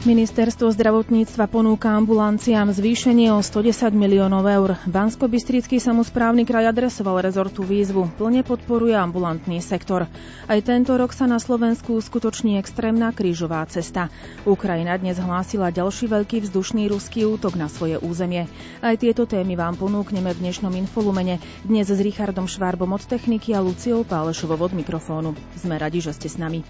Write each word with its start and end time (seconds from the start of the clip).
Ministerstvo 0.00 0.72
zdravotníctva 0.72 1.44
ponúka 1.44 1.92
ambulanciám 1.92 2.72
zvýšenie 2.72 3.36
o 3.36 3.44
110 3.44 3.92
miliónov 3.92 4.48
eur. 4.48 4.80
bansko 4.88 5.28
samozprávny 5.76 6.48
kraj 6.48 6.72
adresoval 6.72 7.20
rezortu 7.20 7.60
výzvu. 7.60 8.08
Plne 8.16 8.40
podporuje 8.40 8.96
ambulantný 8.96 9.60
sektor. 9.60 10.08
Aj 10.48 10.58
tento 10.64 10.96
rok 10.96 11.12
sa 11.12 11.28
na 11.28 11.36
Slovensku 11.36 12.00
skutoční 12.00 12.56
extrémna 12.56 13.12
krížová 13.12 13.60
cesta. 13.68 14.08
Ukrajina 14.48 14.96
dnes 14.96 15.20
hlásila 15.20 15.68
ďalší 15.68 16.08
veľký 16.08 16.48
vzdušný 16.48 16.88
ruský 16.88 17.28
útok 17.28 17.60
na 17.60 17.68
svoje 17.68 18.00
územie. 18.00 18.48
Aj 18.80 18.96
tieto 18.96 19.28
témy 19.28 19.52
vám 19.52 19.76
ponúkneme 19.76 20.32
v 20.32 20.48
dnešnom 20.48 20.72
infolumene. 20.80 21.44
Dnes 21.68 21.92
s 21.92 22.00
Richardom 22.00 22.48
Švárbom 22.48 22.88
od 22.88 23.04
techniky 23.04 23.52
a 23.52 23.60
Luciou 23.60 24.08
Pálešovou 24.08 24.64
od 24.64 24.72
mikrofónu. 24.72 25.36
Sme 25.60 25.76
radi, 25.76 26.00
že 26.00 26.16
ste 26.16 26.32
s 26.32 26.40
nami. 26.40 26.64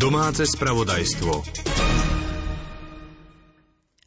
Domáce 0.00 0.48
spravodajstvo. 0.48 1.44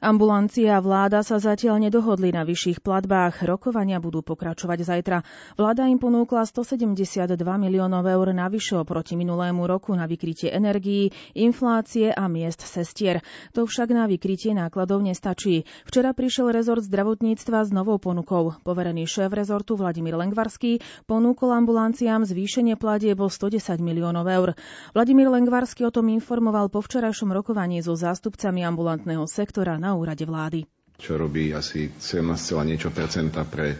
Ambulancia 0.03 0.75
a 0.75 0.83
vláda 0.83 1.23
sa 1.23 1.39
zatiaľ 1.39 1.79
nedohodli 1.79 2.35
na 2.35 2.43
vyšších 2.43 2.83
platbách. 2.83 3.47
Rokovania 3.47 4.03
budú 4.03 4.19
pokračovať 4.19 4.83
zajtra. 4.83 5.23
Vláda 5.55 5.87
im 5.87 5.95
ponúkla 5.95 6.43
172 6.43 7.39
miliónov 7.39 8.03
eur 8.03 8.35
navyše 8.35 8.75
oproti 8.75 9.15
minulému 9.15 9.63
roku 9.63 9.95
na 9.95 10.03
vykrytie 10.03 10.51
energií, 10.51 11.15
inflácie 11.39 12.11
a 12.11 12.27
miest 12.27 12.67
sestier. 12.67 13.23
To 13.55 13.63
však 13.63 13.95
na 13.95 14.03
vykrytie 14.03 14.51
nákladov 14.51 14.99
nestačí. 15.07 15.63
Včera 15.87 16.11
prišiel 16.11 16.51
rezort 16.51 16.83
zdravotníctva 16.83 17.63
s 17.63 17.71
novou 17.71 17.95
ponukou. 17.95 18.59
Poverený 18.59 19.07
šéf 19.07 19.31
rezortu 19.31 19.79
Vladimír 19.79 20.19
Lengvarský 20.19 20.83
ponúkol 21.07 21.55
ambulanciám 21.55 22.27
zvýšenie 22.27 22.75
platieb 22.75 23.23
o 23.23 23.31
110 23.31 23.79
miliónov 23.79 24.27
eur. 24.27 24.59
Vladimír 24.91 25.31
Lengvarský 25.31 25.87
o 25.87 25.95
tom 25.95 26.11
informoval 26.11 26.67
po 26.67 26.83
včerajšom 26.83 27.31
rokovaní 27.31 27.79
so 27.79 27.95
zástupcami 27.95 28.67
ambulantného 28.67 29.23
sektora 29.31 29.79
na 29.79 29.92
úrade 29.93 30.23
vlády. 30.23 30.65
Čo 30.93 31.17
robí 31.17 31.51
asi 31.51 31.89
17, 31.89 32.29
niečo 32.63 32.87
percenta 32.87 33.43
pre 33.43 33.73
e, 33.73 33.77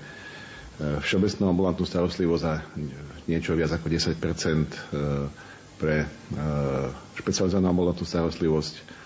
všeobecnú 1.00 1.48
ambulantnú 1.48 1.86
starostlivosť 1.86 2.44
a 2.44 2.54
niečo 3.26 3.54
viac 3.54 3.72
ako 3.72 3.88
10 3.88 4.18
e, 4.18 4.66
pre 5.78 5.98
e, 6.02 6.08
špecializovanú 7.16 7.68
ambulantnú 7.70 8.04
starostlivosť. 8.04 9.02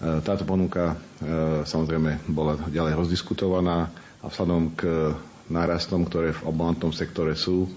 Táto 0.00 0.48
ponuka 0.48 0.96
samozrejme 1.68 2.24
bola 2.24 2.56
ďalej 2.72 2.96
rozdiskutovaná 2.96 3.92
a 4.24 4.32
vzhľadom 4.32 4.72
k 4.72 5.12
nárastom, 5.52 6.08
ktoré 6.08 6.32
v 6.32 6.48
ambulantnom 6.48 6.88
sektore 6.88 7.36
sú 7.36 7.68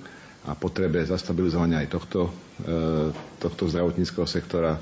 a 0.48 0.56
potrebe 0.56 1.04
zastabilizovania 1.04 1.84
aj 1.84 1.92
tohto, 1.92 2.32
tohto 3.44 3.68
zdravotníckého 3.68 4.24
sektora 4.24 4.80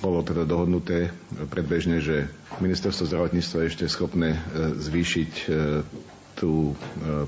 bolo 0.00 0.24
teda 0.24 0.48
dohodnuté 0.48 1.12
predbežne, 1.48 2.00
že 2.00 2.28
ministerstvo 2.60 3.06
zdravotníctva 3.06 3.58
je 3.64 3.70
ešte 3.72 3.86
schopné 3.88 4.36
e, 4.36 4.38
zvýšiť 4.76 5.32
e, 5.32 5.46
tú 6.36 6.72
e, 6.72 6.74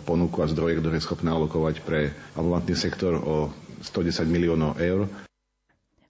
ponuku 0.05 0.44
a 0.44 0.50
zdroje, 0.50 0.80
ktoré 0.80 1.00
je 1.00 1.06
schopné 1.08 1.32
alokovať 1.32 1.80
pre 1.82 2.12
ambulantný 2.36 2.77
sektor 2.77 3.16
o 3.16 3.36
110 3.82 4.28
miliónov 4.28 4.77
eur. 4.78 5.08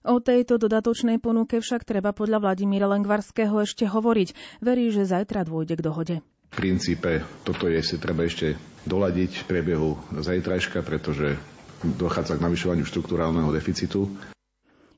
O 0.07 0.23
tejto 0.23 0.55
dodatočnej 0.55 1.19
ponuke 1.19 1.59
však 1.59 1.83
treba 1.83 2.15
podľa 2.15 2.39
Vladimíra 2.39 2.87
Lengvarského 2.87 3.59
ešte 3.59 3.83
hovoriť. 3.83 4.61
Verí, 4.63 4.89
že 4.95 5.03
zajtra 5.03 5.43
dôjde 5.43 5.75
k 5.75 5.85
dohode. 5.85 6.15
V 6.49 6.55
princípe 6.55 7.21
toto 7.45 7.69
je 7.69 7.77
si 7.83 7.99
treba 8.01 8.25
ešte 8.25 8.57
doladiť 8.87 9.43
v 9.43 9.47
priebehu 9.47 9.89
zajtrajška, 10.17 10.81
pretože 10.81 11.37
dochádza 11.83 12.39
k 12.39 12.45
navyšovaniu 12.47 12.87
štruktúrálneho 12.87 13.51
deficitu. 13.53 14.07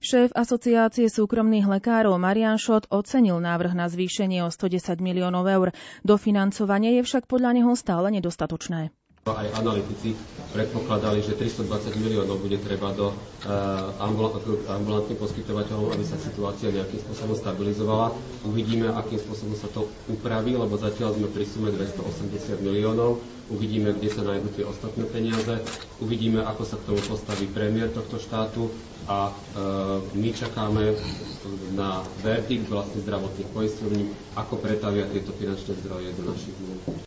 Šéf 0.02 0.34
Asociácie 0.34 1.14
súkromných 1.14 1.70
lekárov 1.70 2.18
Marian 2.18 2.58
Šot 2.58 2.90
ocenil 2.90 3.38
návrh 3.38 3.78
na 3.78 3.86
zvýšenie 3.86 4.42
o 4.42 4.50
110 4.50 4.98
miliónov 4.98 5.46
eur. 5.46 5.78
Dofinancovanie 6.02 6.98
je 6.98 7.06
však 7.06 7.30
podľa 7.30 7.62
neho 7.62 7.70
stále 7.78 8.10
nedostatočné. 8.10 8.90
Aj 9.22 9.46
analytici 9.54 10.18
predpokladali, 10.50 11.22
že 11.22 11.38
320 11.38 11.70
miliónov 11.96 12.42
bude 12.42 12.58
treba 12.58 12.90
do 12.90 13.14
uh, 13.14 13.94
ambulantných 14.68 15.22
poskytovateľov, 15.22 15.94
aby 15.94 16.02
sa 16.02 16.18
situácia 16.18 16.74
nejakým 16.74 16.98
spôsobom 17.00 17.38
stabilizovala. 17.38 18.18
Uvidíme, 18.42 18.90
akým 18.90 19.22
spôsobom 19.22 19.54
sa 19.54 19.70
to 19.70 19.86
upraví, 20.10 20.58
lebo 20.58 20.74
zatiaľ 20.74 21.14
sme 21.14 21.30
pri 21.30 21.46
sume 21.46 21.70
280 21.70 22.66
miliónov. 22.66 23.22
Uvidíme, 23.48 23.94
kde 23.94 24.10
sa 24.10 24.26
nájdú 24.26 24.58
tie 24.58 24.66
ostatné 24.66 25.06
peniaze. 25.06 25.54
Uvidíme, 26.00 26.42
ako 26.42 26.66
sa 26.66 26.82
k 26.82 26.90
tomu 26.90 27.02
postaví 27.04 27.46
premiér 27.46 27.94
tohto 27.94 28.18
štátu 28.18 28.74
a 29.06 29.28
e, 29.28 29.34
my 30.16 30.30
čakáme 30.32 30.98
na 31.76 32.00
verdikt 32.22 32.72
vlastne 32.72 33.04
zdravotných 33.04 33.52
poisťovní, 33.52 34.04
ako 34.34 34.56
pretavia 34.56 35.04
tieto 35.06 35.30
finančné 35.36 35.78
zdroje 35.78 36.10
do 36.16 36.24
našich 36.26 36.56
zmluv. 36.58 37.06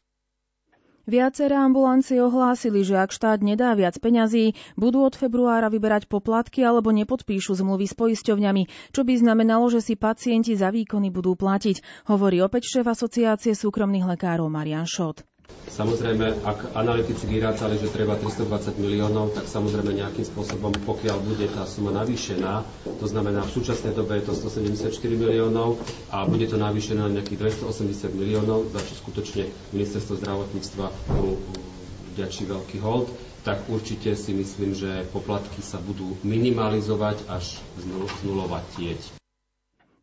Viaceré 1.04 1.52
ambulancie 1.52 2.16
ohlásili, 2.16 2.80
že 2.80 2.96
ak 2.96 3.12
štát 3.12 3.44
nedá 3.44 3.76
viac 3.76 4.00
peňazí, 4.00 4.56
budú 4.72 5.04
od 5.04 5.12
februára 5.12 5.68
vyberať 5.68 6.08
poplatky 6.08 6.64
alebo 6.64 6.88
nepodpíšu 6.96 7.60
zmluvy 7.60 7.84
s 7.84 7.92
poisťovňami, 7.92 8.88
čo 8.88 9.04
by 9.04 9.12
znamenalo, 9.20 9.68
že 9.68 9.84
si 9.84 10.00
pacienti 10.00 10.56
za 10.56 10.72
výkony 10.72 11.12
budú 11.12 11.36
platiť, 11.36 12.08
hovorí 12.08 12.40
opäť 12.40 12.80
šéf 12.80 12.88
Asociácie 12.88 13.52
súkromných 13.52 14.16
lekárov 14.16 14.48
Marian 14.48 14.88
Šot. 14.88 15.28
Samozrejme, 15.74 16.46
ak 16.46 16.78
analytici 16.78 17.26
vyrátali, 17.26 17.74
že 17.74 17.90
treba 17.90 18.14
320 18.14 18.78
miliónov, 18.78 19.34
tak 19.34 19.50
samozrejme 19.50 19.90
nejakým 19.90 20.22
spôsobom, 20.22 20.70
pokiaľ 20.86 21.18
bude 21.18 21.50
tá 21.50 21.66
suma 21.66 21.90
navýšená, 21.90 22.62
to 22.86 23.06
znamená 23.10 23.42
v 23.42 23.54
súčasnej 23.58 23.90
dobe 23.90 24.22
je 24.22 24.30
to 24.30 24.38
174 24.38 24.86
miliónov 25.10 25.82
a 26.14 26.30
bude 26.30 26.46
to 26.46 26.54
navýšené 26.54 27.02
na 27.02 27.10
nejakých 27.10 27.58
280 27.66 27.90
miliónov, 28.14 28.70
za 28.70 28.86
čo 28.86 28.94
skutočne 29.02 29.50
ministerstvo 29.74 30.14
zdravotníctva 30.22 30.86
mu 31.10 31.42
vďačí 32.14 32.46
veľký 32.46 32.78
hold, 32.78 33.10
tak 33.42 33.66
určite 33.66 34.14
si 34.14 34.30
myslím, 34.30 34.78
že 34.78 35.10
poplatky 35.10 35.58
sa 35.58 35.82
budú 35.82 36.14
minimalizovať 36.22 37.26
až 37.26 37.58
znulovať 38.22 38.62
tieť. 38.78 39.23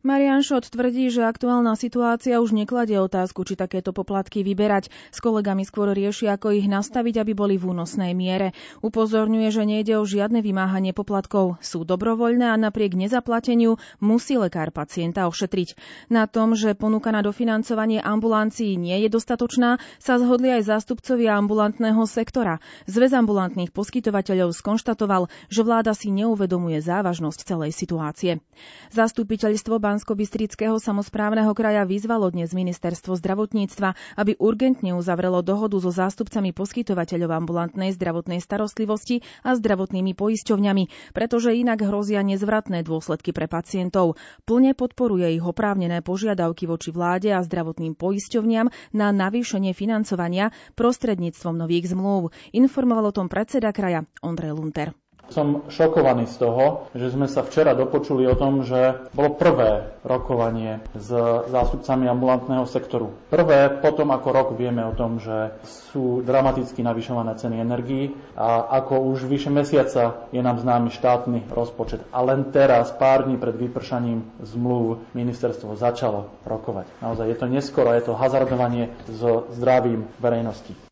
Marian 0.02 0.42
Šot 0.42 0.66
tvrdí, 0.66 1.14
že 1.14 1.22
aktuálna 1.22 1.78
situácia 1.78 2.42
už 2.42 2.58
nekladie 2.58 2.98
otázku, 2.98 3.46
či 3.46 3.54
takéto 3.54 3.94
poplatky 3.94 4.42
vyberať. 4.42 4.90
S 5.14 5.22
kolegami 5.22 5.62
skôr 5.62 5.94
rieši, 5.94 6.26
ako 6.26 6.58
ich 6.58 6.66
nastaviť, 6.66 7.22
aby 7.22 7.38
boli 7.38 7.54
v 7.54 7.70
únosnej 7.70 8.10
miere. 8.10 8.50
Upozorňuje, 8.82 9.54
že 9.54 9.62
nejde 9.62 9.94
o 9.94 10.02
žiadne 10.02 10.42
vymáhanie 10.42 10.90
poplatkov. 10.90 11.62
Sú 11.62 11.86
dobrovoľné 11.86 12.50
a 12.50 12.58
napriek 12.58 12.98
nezaplateniu 12.98 13.78
musí 14.02 14.34
lekár 14.34 14.74
pacienta 14.74 15.30
ošetriť. 15.30 15.78
Na 16.10 16.26
tom, 16.26 16.58
že 16.58 16.74
ponuka 16.74 17.14
na 17.14 17.22
dofinancovanie 17.22 18.02
ambulancií 18.02 18.74
nie 18.74 19.06
je 19.06 19.08
dostatočná, 19.08 19.78
sa 20.02 20.18
zhodli 20.18 20.50
aj 20.50 20.66
zástupcovia 20.66 21.38
ambulantného 21.38 22.02
sektora. 22.10 22.58
Zväz 22.90 23.14
ambulantných 23.14 23.70
poskytovateľov 23.70 24.50
skonštatoval, 24.50 25.30
že 25.46 25.62
vláda 25.62 25.94
si 25.94 26.10
neuvedomuje 26.10 26.82
závažnosť 26.82 27.38
celej 27.46 27.70
situácie. 27.70 28.42
Zastupiteľstvo 28.90 29.78
Bansko-Bystrického 29.92 30.80
samozprávneho 30.80 31.52
kraja 31.52 31.84
vyzvalo 31.84 32.32
dnes 32.32 32.56
ministerstvo 32.56 33.12
zdravotníctva, 33.12 33.92
aby 34.16 34.40
urgentne 34.40 34.96
uzavrelo 34.96 35.44
dohodu 35.44 35.76
so 35.84 35.92
zástupcami 35.92 36.56
poskytovateľov 36.56 37.44
ambulantnej 37.44 37.92
zdravotnej 37.92 38.40
starostlivosti 38.40 39.20
a 39.44 39.52
zdravotnými 39.52 40.16
poisťovňami, 40.16 41.12
pretože 41.12 41.52
inak 41.52 41.84
hrozia 41.84 42.24
nezvratné 42.24 42.80
dôsledky 42.88 43.36
pre 43.36 43.52
pacientov. 43.52 44.16
Plne 44.48 44.72
podporuje 44.72 45.36
ich 45.36 45.44
oprávnené 45.44 46.00
požiadavky 46.00 46.64
voči 46.64 46.88
vláde 46.88 47.28
a 47.28 47.44
zdravotným 47.44 47.92
poisťovniam 47.92 48.72
na 48.96 49.12
navýšenie 49.12 49.76
financovania 49.76 50.56
prostredníctvom 50.72 51.60
nových 51.60 51.92
zmluv. 51.92 52.32
Informoval 52.56 53.12
o 53.12 53.16
tom 53.20 53.28
predseda 53.28 53.76
kraja 53.76 54.08
Ondrej 54.24 54.56
Lunter. 54.56 54.96
Som 55.30 55.64
šokovaný 55.70 56.26
z 56.26 56.36
toho, 56.42 56.90
že 56.98 57.14
sme 57.14 57.30
sa 57.30 57.46
včera 57.46 57.78
dopočuli 57.78 58.26
o 58.26 58.34
tom, 58.34 58.66
že 58.66 59.06
bolo 59.14 59.38
prvé 59.38 59.94
rokovanie 60.02 60.82
s 60.98 61.08
zástupcami 61.48 62.10
ambulantného 62.10 62.66
sektoru. 62.66 63.14
Prvé 63.30 63.70
potom, 63.80 64.10
ako 64.10 64.28
rok 64.34 64.48
vieme 64.58 64.82
o 64.82 64.92
tom, 64.92 65.22
že 65.22 65.54
sú 65.62 66.20
dramaticky 66.26 66.82
navyšované 66.82 67.38
ceny 67.38 67.62
energií 67.62 68.12
a 68.34 68.66
ako 68.82 69.08
už 69.14 69.24
vyše 69.30 69.48
mesiaca 69.48 70.26
je 70.34 70.42
nám 70.42 70.58
známy 70.60 70.90
štátny 70.90 71.48
rozpočet. 71.48 72.02
A 72.12 72.20
len 72.26 72.50
teraz, 72.50 72.90
pár 72.92 73.24
dní 73.24 73.38
pred 73.38 73.54
vypršaním 73.54 74.26
zmluv, 74.42 75.06
ministerstvo 75.14 75.78
začalo 75.78 76.28
rokovať. 76.44 76.86
Naozaj 77.00 77.26
je 77.30 77.36
to 77.38 77.46
neskoro, 77.48 77.94
je 77.94 78.04
to 78.04 78.18
hazardovanie 78.18 78.90
so 79.08 79.48
zdravím 79.54 80.10
verejnosti. 80.20 80.91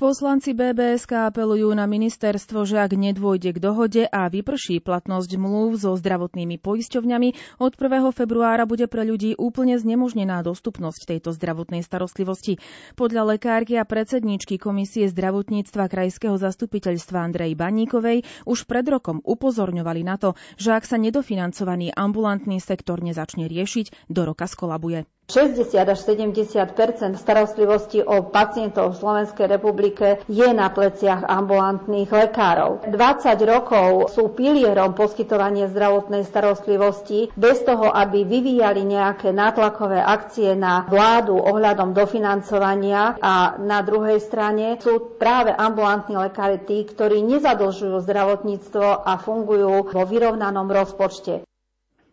Poslanci 0.00 0.56
BBSK 0.56 1.28
apelujú 1.28 1.68
na 1.76 1.84
ministerstvo, 1.84 2.64
že 2.64 2.80
ak 2.80 2.96
nedôjde 2.96 3.52
k 3.52 3.58
dohode 3.60 4.08
a 4.08 4.32
vyprší 4.32 4.80
platnosť 4.80 5.36
mluv 5.36 5.76
so 5.76 5.92
zdravotnými 5.92 6.56
poisťovňami, 6.56 7.60
od 7.60 7.72
1. 7.76 8.08
februára 8.08 8.64
bude 8.64 8.88
pre 8.88 9.04
ľudí 9.04 9.36
úplne 9.36 9.76
znemožnená 9.76 10.40
dostupnosť 10.40 11.04
tejto 11.04 11.36
zdravotnej 11.36 11.84
starostlivosti. 11.84 12.56
Podľa 12.96 13.36
lekárky 13.36 13.76
a 13.76 13.84
predsedníčky 13.84 14.56
Komisie 14.56 15.04
zdravotníctva 15.12 15.92
Krajského 15.92 16.40
zastupiteľstva 16.40 17.20
Andrej 17.20 17.52
Baníkovej 17.60 18.24
už 18.48 18.64
pred 18.64 18.88
rokom 18.88 19.20
upozorňovali 19.20 20.00
na 20.00 20.16
to, 20.16 20.32
že 20.56 20.80
ak 20.80 20.88
sa 20.88 20.96
nedofinancovaný 20.96 21.92
ambulantný 21.92 22.56
sektor 22.64 23.04
nezačne 23.04 23.44
riešiť, 23.52 24.08
do 24.08 24.24
roka 24.24 24.48
skolabuje. 24.48 25.04
60 25.30 25.78
až 25.78 25.98
70% 26.02 27.14
starostlivosti 27.14 28.02
o 28.02 28.26
pacientov 28.26 28.98
v 28.98 28.98
Slovenskej 28.98 29.46
republike 29.46 30.18
je 30.26 30.50
na 30.50 30.66
pleciach 30.74 31.22
ambulantných 31.22 32.10
lekárov. 32.10 32.90
20 32.90 32.98
rokov 33.46 34.10
sú 34.10 34.34
pilierom 34.34 34.98
poskytovania 34.98 35.70
zdravotnej 35.70 36.26
starostlivosti 36.26 37.30
bez 37.38 37.62
toho, 37.62 37.94
aby 37.94 38.26
vyvíjali 38.26 38.82
nejaké 38.82 39.30
nátlakové 39.30 40.02
akcie 40.02 40.58
na 40.58 40.82
vládu 40.90 41.38
ohľadom 41.38 41.94
dofinancovania 41.94 43.14
a 43.22 43.54
na 43.62 43.86
druhej 43.86 44.18
strane 44.18 44.82
sú 44.82 45.14
práve 45.14 45.54
ambulantní 45.54 46.18
lekári 46.18 46.58
tí, 46.66 46.82
ktorí 46.82 47.22
nezadlžujú 47.22 48.02
zdravotníctvo 48.02 49.06
a 49.06 49.14
fungujú 49.22 49.86
vo 49.86 50.02
vyrovnanom 50.02 50.66
rozpočte. 50.66 51.46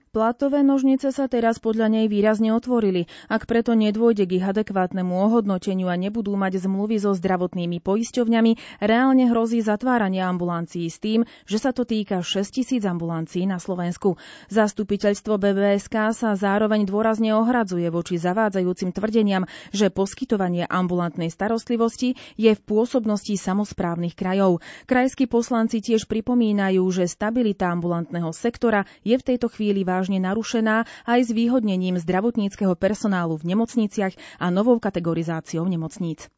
Platové 0.07 0.63
nožnice 0.63 1.11
sa 1.11 1.27
teraz 1.27 1.59
podľa 1.59 1.91
nej 1.91 2.05
výrazne 2.07 2.55
otvorili. 2.55 3.11
Ak 3.27 3.43
preto 3.43 3.75
nedôjde 3.75 4.23
k 4.23 4.39
ich 4.39 4.45
adekvátnemu 4.47 5.11
ohodnoteniu 5.11 5.91
a 5.91 5.99
nebudú 5.99 6.31
mať 6.39 6.63
zmluvy 6.63 6.95
so 6.95 7.11
zdravotnými 7.11 7.83
poisťovňami, 7.83 8.79
reálne 8.79 9.27
hrozí 9.27 9.59
zatváranie 9.59 10.23
ambulancií 10.23 10.87
s 10.87 11.03
tým, 11.03 11.27
že 11.43 11.59
sa 11.59 11.75
to 11.75 11.83
týka 11.83 12.23
6 12.23 12.39
tisíc 12.55 12.87
ambulancií 12.87 13.43
na 13.43 13.59
Slovensku. 13.59 14.15
Zastupiteľstvo 14.47 15.35
BBSK 15.35 16.15
sa 16.15 16.39
zároveň 16.39 16.87
dôrazne 16.87 17.35
ohradzuje 17.35 17.91
voči 17.91 18.15
zavádzajúcim 18.15 18.95
tvrdeniam, 18.95 19.43
že 19.75 19.91
poskytovanie 19.91 20.63
ambulantnej 20.71 21.27
starostlivosti 21.27 22.15
je 22.39 22.55
v 22.55 22.61
pôsobnosti 22.63 23.35
samozprávnych 23.35 24.15
krajov. 24.15 24.63
Krajskí 24.87 25.27
poslanci 25.27 25.83
tiež 25.83 26.07
pripomínajú, 26.07 26.87
že 26.95 27.11
stabilita 27.11 27.75
ambulantného 27.75 28.31
sektora 28.31 28.87
je 29.03 29.19
v 29.19 29.25
tejto 29.35 29.51
chvíli 29.51 29.83
vážna 29.83 29.96
vážne 29.97 30.21
narušená 30.21 30.85
aj 31.09 31.19
s 31.25 31.29
výhodnením 31.33 31.97
zdravotníckého 31.97 32.77
personálu 32.77 33.41
v 33.41 33.57
nemocniciach 33.57 34.13
a 34.37 34.53
novou 34.53 34.77
kategorizáciou 34.77 35.65
nemocníc. 35.65 36.29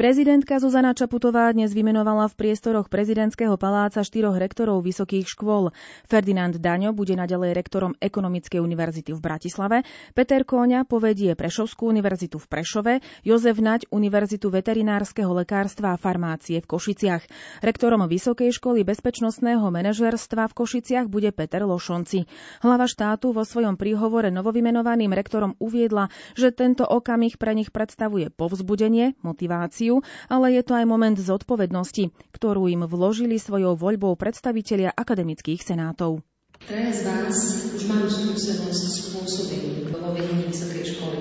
Prezidentka 0.00 0.56
Zuzana 0.56 0.96
Čaputová 0.96 1.52
dnes 1.52 1.76
vymenovala 1.76 2.24
v 2.32 2.32
priestoroch 2.32 2.88
prezidentského 2.88 3.60
paláca 3.60 4.00
štyroch 4.00 4.32
rektorov 4.32 4.80
vysokých 4.80 5.28
škôl. 5.28 5.76
Ferdinand 6.08 6.56
Daňo 6.56 6.96
bude 6.96 7.12
naďalej 7.12 7.52
rektorom 7.52 7.92
Ekonomickej 8.00 8.64
univerzity 8.64 9.12
v 9.12 9.20
Bratislave, 9.20 9.84
Peter 10.16 10.48
Kóňa 10.48 10.88
povedie 10.88 11.36
Prešovskú 11.36 11.92
univerzitu 11.92 12.40
v 12.40 12.48
Prešove, 12.48 12.92
Jozef 13.28 13.60
Naď 13.60 13.92
Univerzitu 13.92 14.48
veterinárskeho 14.48 15.36
lekárstva 15.36 15.92
a 15.92 16.00
farmácie 16.00 16.64
v 16.64 16.70
Košiciach. 16.72 17.28
Rektorom 17.60 18.00
Vysokej 18.08 18.56
školy 18.56 18.88
bezpečnostného 18.88 19.68
manažerstva 19.68 20.48
v 20.48 20.56
Košiciach 20.64 21.12
bude 21.12 21.28
Peter 21.28 21.60
Lošonci. 21.68 22.24
Hlava 22.64 22.88
štátu 22.88 23.36
vo 23.36 23.44
svojom 23.44 23.76
príhovore 23.76 24.32
novovymenovaným 24.32 25.12
rektorom 25.12 25.60
uviedla, 25.60 26.08
že 26.32 26.56
tento 26.56 26.88
okamih 26.88 27.36
pre 27.36 27.52
nich 27.52 27.68
predstavuje 27.68 28.32
povzbudenie, 28.32 29.20
motiváciu 29.20 29.89
funkciu, 29.90 30.06
ale 30.30 30.54
je 30.54 30.62
to 30.62 30.72
aj 30.78 30.84
moment 30.86 31.18
zodpovednosti, 31.18 32.14
ktorú 32.30 32.70
im 32.70 32.86
vložili 32.86 33.36
svojou 33.42 33.74
voľbou 33.74 34.14
predstavitelia 34.14 34.94
akademických 34.94 35.60
senátov. 35.62 36.22
Traja 36.60 36.92
z 36.92 37.00
vás 37.08 37.36
už 37.72 37.82
majú 37.88 38.04
skúsenosť 38.04 38.82
s 38.84 38.96
pôsobením 39.16 39.88
vo 39.88 40.12
vedení 40.12 40.44
vysokej 40.52 40.84
školy. 40.92 41.18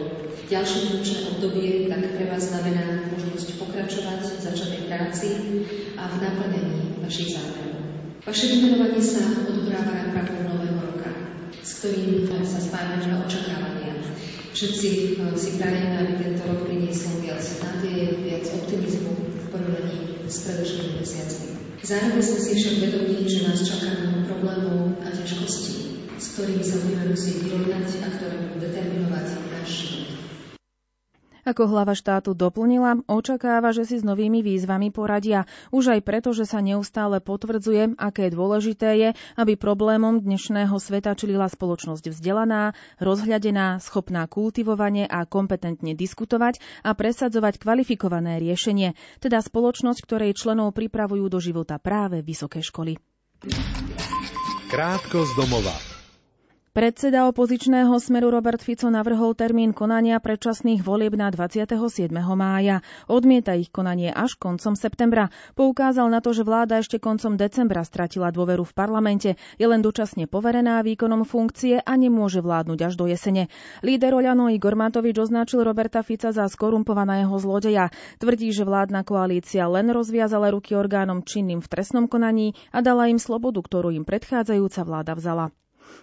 Ďalšie 0.52 0.80
funkčné 0.92 1.20
obdobie 1.32 1.88
tak 1.88 2.04
pre 2.12 2.26
vás 2.28 2.44
znamená 2.52 3.08
možnosť 3.08 3.56
pokračovať 3.56 4.20
v 4.20 4.42
začatej 4.44 4.82
práci 4.92 5.30
a 5.96 6.04
v 6.12 6.16
naplnení 6.20 7.00
vašich 7.00 7.40
zámerov. 7.40 7.80
Vaše 8.28 8.46
vymenovanie 8.52 9.00
sa 9.00 9.24
odohráva 9.48 9.96
na 9.96 10.06
prahu 10.12 10.44
nového 10.44 10.80
roka, 10.92 11.12
s 11.64 11.72
ktorým 11.80 12.28
sa 12.44 12.60
spájajú 12.60 13.24
očakávania. 13.24 13.96
Všetci 14.50 14.88
si 15.38 15.50
prajeme, 15.62 15.94
aby 16.04 16.14
tento 16.18 16.42
rok 16.50 16.66
priniesol 16.66 17.22
viac 17.22 17.42
nádeje, 17.62 18.18
viac 18.26 18.46
optimizmu 18.50 19.14
v 19.14 19.46
porovnaní 19.54 19.98
s 20.26 20.46
predošlými 20.46 21.00
mesiacmi. 21.00 21.48
Zároveň 21.80 22.22
sme 22.22 22.40
si 22.44 22.52
však 22.60 22.76
vedomí, 22.84 23.24
že 23.24 23.48
nás 23.48 23.64
čaká 23.64 23.88
mnoho 24.04 24.28
problémov 24.28 25.00
a 25.06 25.08
ťažkostí, 25.16 25.76
s 26.20 26.26
ktorými 26.36 26.64
sa 26.66 26.76
budeme 26.84 27.16
musieť 27.16 27.36
vyrovnať 27.48 27.88
a 28.04 28.08
ktoré 28.20 28.36
budú 28.46 28.56
determinovať 28.68 29.26
náš 29.48 29.70
život. 29.70 30.19
Ako 31.50 31.66
hlava 31.66 31.98
štátu 31.98 32.38
doplnila, 32.38 33.02
očakáva, 33.10 33.74
že 33.74 33.82
si 33.82 33.98
s 33.98 34.06
novými 34.06 34.46
výzvami 34.46 34.94
poradia. 34.94 35.50
Už 35.74 35.98
aj 35.98 36.06
preto, 36.06 36.30
že 36.30 36.46
sa 36.46 36.62
neustále 36.62 37.18
potvrdzuje, 37.18 37.98
aké 37.98 38.30
dôležité 38.30 38.90
je, 38.94 39.10
aby 39.34 39.58
problémom 39.58 40.22
dnešného 40.22 40.78
sveta 40.78 41.18
čilila 41.18 41.50
spoločnosť 41.50 42.14
vzdelaná, 42.14 42.78
rozhľadená, 43.02 43.82
schopná 43.82 44.30
kultivovanie 44.30 45.10
a 45.10 45.26
kompetentne 45.26 45.98
diskutovať 45.98 46.62
a 46.86 46.94
presadzovať 46.94 47.58
kvalifikované 47.58 48.38
riešenie, 48.38 48.94
teda 49.18 49.42
spoločnosť, 49.42 50.06
ktorej 50.06 50.38
členov 50.38 50.78
pripravujú 50.78 51.26
do 51.34 51.42
života 51.42 51.82
práve 51.82 52.22
vysoké 52.22 52.62
školy. 52.62 53.02
Krátko 54.70 55.26
z 55.26 55.34
domova. 55.34 55.89
Predseda 56.70 57.26
opozičného 57.26 57.98
smeru 57.98 58.30
Robert 58.30 58.62
Fico 58.62 58.94
navrhol 58.94 59.34
termín 59.34 59.74
konania 59.74 60.22
predčasných 60.22 60.86
volieb 60.86 61.18
na 61.18 61.34
27. 61.34 61.74
mája. 62.38 62.86
Odmieta 63.10 63.58
ich 63.58 63.74
konanie 63.74 64.14
až 64.14 64.38
koncom 64.38 64.78
septembra. 64.78 65.34
Poukázal 65.58 66.14
na 66.14 66.22
to, 66.22 66.30
že 66.30 66.46
vláda 66.46 66.78
ešte 66.78 67.02
koncom 67.02 67.42
decembra 67.42 67.82
stratila 67.82 68.30
dôveru 68.30 68.70
v 68.70 68.78
parlamente, 68.78 69.34
je 69.58 69.66
len 69.66 69.82
dočasne 69.82 70.30
poverená 70.30 70.86
výkonom 70.86 71.26
funkcie 71.26 71.82
a 71.82 71.94
nemôže 71.98 72.38
vládnuť 72.38 72.80
až 72.86 72.94
do 73.02 73.10
jesene. 73.10 73.50
Líder 73.82 74.14
Oľano 74.14 74.54
Igor 74.54 74.78
Matovič 74.78 75.18
označil 75.18 75.66
Roberta 75.66 76.06
Fica 76.06 76.30
za 76.30 76.46
skorumpovaného 76.46 77.34
zlodeja. 77.42 77.90
Tvrdí, 78.22 78.54
že 78.54 78.62
vládna 78.62 79.02
koalícia 79.10 79.66
len 79.66 79.90
rozviazala 79.90 80.54
ruky 80.54 80.78
orgánom 80.78 81.26
činným 81.26 81.66
v 81.66 81.72
trestnom 81.72 82.06
konaní 82.06 82.54
a 82.70 82.86
dala 82.86 83.10
im 83.10 83.18
slobodu, 83.18 83.58
ktorú 83.58 83.90
im 83.90 84.06
predchádzajúca 84.06 84.86
vláda 84.86 85.18
vzala. 85.18 85.50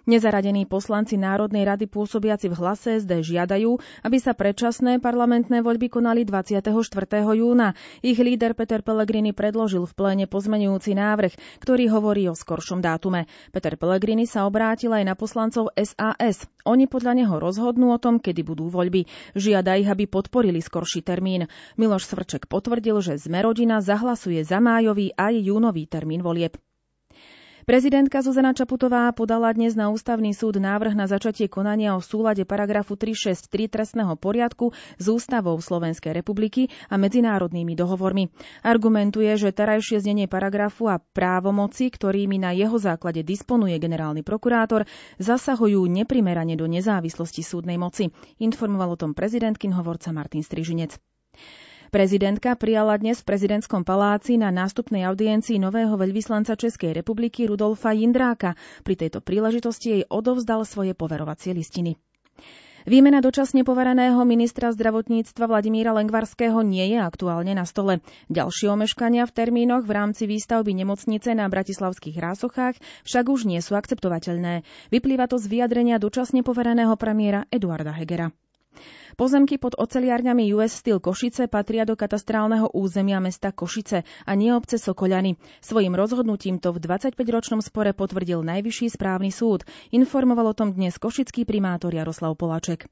Nezaradení 0.04 0.69
poslanci 0.69 1.16
Národnej 1.16 1.64
rady 1.64 1.88
pôsobiaci 1.88 2.53
v 2.53 2.58
hlase 2.60 3.00
SD 3.00 3.24
žiadajú, 3.24 3.81
aby 4.05 4.19
sa 4.20 4.36
predčasné 4.36 5.00
parlamentné 5.00 5.65
voľby 5.65 5.88
konali 5.88 6.29
24. 6.29 6.69
júna. 7.32 7.72
Ich 8.05 8.20
líder 8.20 8.53
Peter 8.53 8.84
Pellegrini 8.84 9.32
predložil 9.32 9.88
v 9.88 9.96
pléne 9.96 10.26
pozmenujúci 10.29 10.93
návrh, 10.93 11.62
ktorý 11.65 11.88
hovorí 11.88 12.29
o 12.29 12.36
skoršom 12.36 12.84
dátume. 12.84 13.24
Peter 13.55 13.81
Pellegrini 13.81 14.29
sa 14.29 14.44
obrátil 14.44 14.93
aj 14.93 15.05
na 15.06 15.15
poslancov 15.17 15.72
SAS. 15.79 16.44
Oni 16.67 16.84
podľa 16.91 17.17
neho 17.17 17.38
rozhodnú 17.38 17.94
o 17.94 18.03
tom, 18.03 18.19
kedy 18.19 18.43
budú 18.43 18.67
voľby. 18.67 19.06
Žiada 19.38 19.79
ich, 19.79 19.86
aby 19.86 20.10
podporili 20.10 20.58
skorší 20.58 21.06
termín. 21.06 21.46
Miloš 21.79 22.10
Svrček 22.10 22.50
potvrdil, 22.50 22.98
že 22.98 23.22
Zmerodina 23.22 23.79
zahlasuje 23.79 24.43
za 24.43 24.58
májový 24.58 25.15
aj 25.15 25.34
júnový 25.46 25.86
termín 25.86 26.26
volieb. 26.26 26.58
Prezidentka 27.67 28.23
Zuzana 28.23 28.55
Čaputová 28.55 29.11
podala 29.11 29.51
dnes 29.51 29.75
na 29.75 29.91
ústavný 29.91 30.31
súd 30.31 30.63
návrh 30.63 30.94
na 30.94 31.11
začatie 31.11 31.51
konania 31.51 31.99
o 31.99 32.01
súlade 32.01 32.46
paragrafu 32.46 32.94
363 32.94 33.67
trestného 33.67 34.15
poriadku 34.15 34.70
s 35.03 35.06
ústavou 35.11 35.58
Slovenskej 35.58 36.15
republiky 36.15 36.70
a 36.87 36.94
medzinárodnými 36.94 37.75
dohovormi. 37.75 38.31
Argumentuje, 38.63 39.35
že 39.35 39.51
terajšie 39.51 39.99
znenie 39.99 40.31
paragrafu 40.31 40.87
a 40.87 41.03
právomoci, 41.03 41.91
ktorými 41.91 42.39
na 42.39 42.55
jeho 42.55 42.79
základe 42.79 43.27
disponuje 43.27 43.75
generálny 43.82 44.23
prokurátor, 44.23 44.87
zasahujú 45.19 45.91
neprimerane 45.91 46.55
do 46.55 46.70
nezávislosti 46.70 47.43
súdnej 47.43 47.82
moci. 47.82 48.15
Informoval 48.39 48.94
o 48.94 49.01
tom 49.03 49.11
prezidentkin 49.11 49.75
hovorca 49.75 50.15
Martin 50.15 50.46
Strižinec. 50.46 51.03
Prezidentka 51.96 52.53
prijala 52.60 52.93
dnes 53.00 53.24
v 53.24 53.32
prezidentskom 53.32 53.81
paláci 53.81 54.36
na 54.36 54.53
nástupnej 54.53 55.08
audiencii 55.08 55.56
nového 55.56 55.96
veľvyslanca 55.96 56.53
Českej 56.53 56.93
republiky 56.93 57.48
Rudolfa 57.48 57.96
Jindráka. 57.96 58.53
Pri 58.84 59.00
tejto 59.00 59.24
príležitosti 59.24 59.88
jej 59.88 60.03
odovzdal 60.05 60.69
svoje 60.69 60.93
poverovacie 60.93 61.56
listiny. 61.56 61.96
Výmena 62.84 63.24
dočasne 63.24 63.65
povereného 63.65 64.20
ministra 64.29 64.76
zdravotníctva 64.76 65.48
Vladimíra 65.48 65.96
Lengvarského 65.96 66.60
nie 66.60 66.84
je 66.84 67.00
aktuálne 67.00 67.56
na 67.56 67.65
stole. 67.65 68.05
Ďalšie 68.29 68.76
omeškania 68.76 69.24
v 69.24 69.32
termínoch 69.32 69.88
v 69.88 69.96
rámci 69.96 70.29
výstavby 70.29 70.76
nemocnice 70.76 71.32
na 71.32 71.48
bratislavských 71.48 72.20
rásochách 72.20 72.76
však 73.08 73.24
už 73.24 73.48
nie 73.48 73.65
sú 73.65 73.72
akceptovateľné. 73.72 74.69
Vyplýva 74.93 75.32
to 75.32 75.41
z 75.41 75.48
vyjadrenia 75.48 75.96
dočasne 75.96 76.44
povereného 76.44 76.93
premiéra 77.00 77.48
Eduarda 77.48 77.96
Hegera. 77.96 78.36
Pozemky 79.16 79.56
pod 79.56 79.76
oceliárňami 79.80 80.52
US 80.56 80.80
Steel 80.80 81.00
Košice 81.00 81.48
patria 81.48 81.88
do 81.88 81.96
katastrálneho 81.96 82.68
územia 82.76 83.16
mesta 83.16 83.52
Košice 83.52 84.04
a 84.04 84.32
nie 84.36 84.52
obce 84.52 84.76
Sokoľany. 84.76 85.40
Svojim 85.64 85.96
rozhodnutím 85.96 86.60
to 86.60 86.76
v 86.76 86.84
25-ročnom 86.84 87.64
spore 87.64 87.96
potvrdil 87.96 88.44
Najvyšší 88.44 88.92
správny 88.92 89.32
súd. 89.32 89.64
Informoval 89.94 90.52
o 90.52 90.58
tom 90.58 90.76
dnes 90.76 91.00
košický 91.00 91.48
primátor 91.48 91.96
Jaroslav 91.96 92.36
Polaček. 92.36 92.84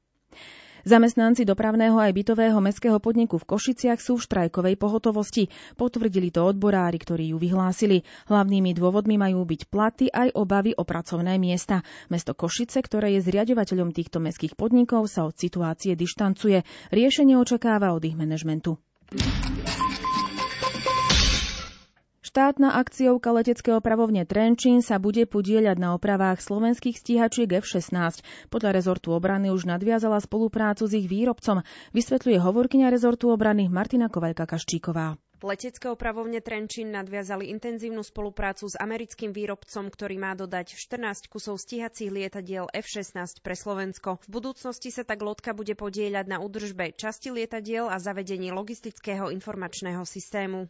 Zamestnanci 0.85 1.49
dopravného 1.49 1.97
aj 1.97 2.13
bytového 2.13 2.61
mestského 2.61 3.01
podniku 3.01 3.41
v 3.41 3.49
Košiciach 3.49 3.97
sú 3.97 4.21
v 4.21 4.25
štrajkovej 4.29 4.77
pohotovosti. 4.77 5.49
Potvrdili 5.73 6.29
to 6.29 6.45
odborári, 6.45 7.01
ktorí 7.01 7.33
ju 7.33 7.41
vyhlásili. 7.41 8.05
Hlavnými 8.29 8.77
dôvodmi 8.77 9.17
majú 9.17 9.49
byť 9.49 9.61
platy 9.65 10.13
aj 10.13 10.37
obavy 10.37 10.77
o 10.77 10.85
pracovné 10.85 11.41
miesta. 11.41 11.81
Mesto 12.13 12.37
Košice, 12.37 12.85
ktoré 12.85 13.17
je 13.17 13.25
zriadovateľom 13.25 13.97
týchto 13.97 14.21
mestských 14.21 14.53
podnikov, 14.53 15.09
sa 15.09 15.25
od 15.25 15.33
situácie 15.33 15.97
dištancuje. 15.97 16.61
Riešenie 16.93 17.33
očakáva 17.33 17.89
od 17.97 18.05
ich 18.05 18.13
manažmentu. 18.13 18.77
Štátna 22.35 22.75
akciovka 22.75 23.31
leteckého 23.31 23.79
pravovne 23.79 24.27
Trenčín 24.27 24.83
sa 24.83 24.99
bude 24.99 25.23
podieľať 25.23 25.79
na 25.79 25.95
opravách 25.95 26.43
slovenských 26.43 26.99
stíhačiek 26.99 27.47
F-16. 27.47 27.95
Podľa 28.51 28.75
rezortu 28.75 29.15
obrany 29.15 29.55
už 29.55 29.63
nadviazala 29.63 30.19
spoluprácu 30.19 30.83
s 30.83 30.99
ich 30.99 31.07
výrobcom, 31.07 31.63
vysvetľuje 31.95 32.35
hovorkyňa 32.43 32.91
rezortu 32.91 33.31
obrany 33.31 33.71
Martina 33.71 34.11
Kovaľka-Kaščíková. 34.11 35.15
Letecké 35.47 35.87
opravovne 35.87 36.43
Trenčín 36.43 36.91
nadviazali 36.91 37.47
intenzívnu 37.55 38.03
spoluprácu 38.03 38.67
s 38.67 38.75
americkým 38.83 39.31
výrobcom, 39.31 39.87
ktorý 39.87 40.19
má 40.19 40.35
dodať 40.35 40.75
14 40.75 41.31
kusov 41.31 41.55
stíhacích 41.55 42.11
lietadiel 42.11 42.67
F-16 42.75 43.39
pre 43.39 43.55
Slovensko. 43.55 44.19
V 44.27 44.43
budúcnosti 44.43 44.91
sa 44.91 45.07
tak 45.07 45.23
loďka 45.23 45.55
bude 45.55 45.71
podieľať 45.79 46.27
na 46.27 46.43
údržbe 46.43 46.99
časti 46.99 47.31
lietadiel 47.31 47.87
a 47.87 47.95
zavedení 47.95 48.51
logistického 48.51 49.31
informačného 49.31 50.03
systému. 50.03 50.67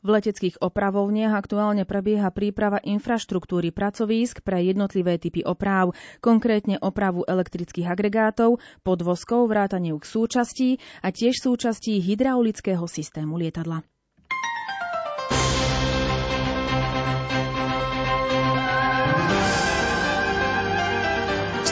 V 0.00 0.08
leteckých 0.08 0.64
opravovniach 0.64 1.36
aktuálne 1.36 1.84
prebieha 1.84 2.32
príprava 2.32 2.80
infraštruktúry 2.80 3.68
pracovísk 3.68 4.40
pre 4.40 4.64
jednotlivé 4.64 5.20
typy 5.20 5.44
opráv, 5.44 5.92
konkrétne 6.24 6.80
opravu 6.80 7.20
elektrických 7.28 7.84
agregátov, 7.84 8.64
podvozkov, 8.80 9.52
vrátanie 9.52 9.92
k 9.92 10.04
súčastí 10.08 10.68
a 11.04 11.12
tiež 11.12 11.44
súčastí 11.44 12.00
hydraulického 12.00 12.88
systému 12.88 13.36
lietadla. 13.36 13.84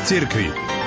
Z. 0.09 0.78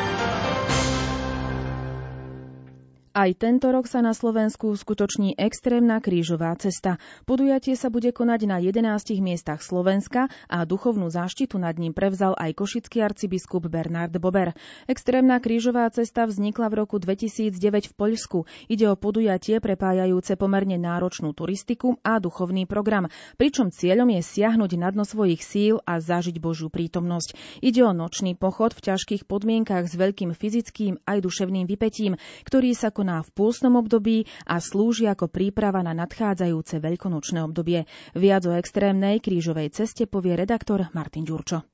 Aj 3.11 3.27
tento 3.35 3.67
rok 3.67 3.91
sa 3.91 3.99
na 3.99 4.15
Slovensku 4.15 4.71
skutoční 4.71 5.35
extrémna 5.35 5.99
krížová 5.99 6.55
cesta. 6.55 6.95
Podujatie 7.27 7.75
sa 7.75 7.91
bude 7.91 8.15
konať 8.15 8.47
na 8.47 8.55
11 8.63 8.87
miestach 9.19 9.59
Slovenska 9.59 10.31
a 10.47 10.63
duchovnú 10.63 11.11
záštitu 11.11 11.59
nad 11.59 11.75
ním 11.75 11.91
prevzal 11.91 12.39
aj 12.39 12.55
košický 12.55 13.03
arcibiskup 13.03 13.67
Bernard 13.67 14.15
Bober. 14.15 14.55
Extrémna 14.87 15.43
krížová 15.43 15.91
cesta 15.91 16.23
vznikla 16.23 16.71
v 16.71 16.87
roku 16.87 17.03
2009 17.03 17.91
v 17.91 17.93
Poľsku. 17.99 18.47
Ide 18.71 18.87
o 18.87 18.95
podujatie 18.95 19.59
prepájajúce 19.59 20.39
pomerne 20.39 20.79
náročnú 20.79 21.35
turistiku 21.35 21.99
a 22.07 22.15
duchovný 22.15 22.63
program, 22.63 23.11
pričom 23.35 23.75
cieľom 23.75 24.07
je 24.07 24.21
siahnuť 24.23 24.71
na 24.79 24.87
dno 24.87 25.03
svojich 25.03 25.43
síl 25.43 25.83
a 25.83 25.99
zažiť 25.99 26.39
Božiu 26.39 26.71
prítomnosť. 26.71 27.59
Ide 27.59 27.83
o 27.83 27.91
nočný 27.91 28.39
pochod 28.39 28.71
v 28.71 28.87
ťažkých 28.87 29.27
podmienkach 29.27 29.83
s 29.83 29.99
veľkým 29.99 30.31
fyzickým 30.31 31.03
aj 31.03 31.27
duševným 31.27 31.67
vypetím, 31.67 32.15
ktorý 32.47 32.71
sa 32.71 33.00
koná 33.01 33.25
v 33.25 33.33
pôstnom 33.33 33.81
období 33.81 34.29
a 34.45 34.61
slúži 34.61 35.09
ako 35.09 35.25
príprava 35.25 35.81
na 35.81 35.97
nadchádzajúce 35.97 36.77
veľkonočné 36.77 37.41
obdobie. 37.41 37.89
Viac 38.13 38.45
o 38.45 38.53
extrémnej 38.53 39.17
krížovej 39.17 39.73
ceste 39.73 40.05
povie 40.05 40.37
redaktor 40.37 40.85
Martin 40.93 41.25
Ďurčo. 41.25 41.65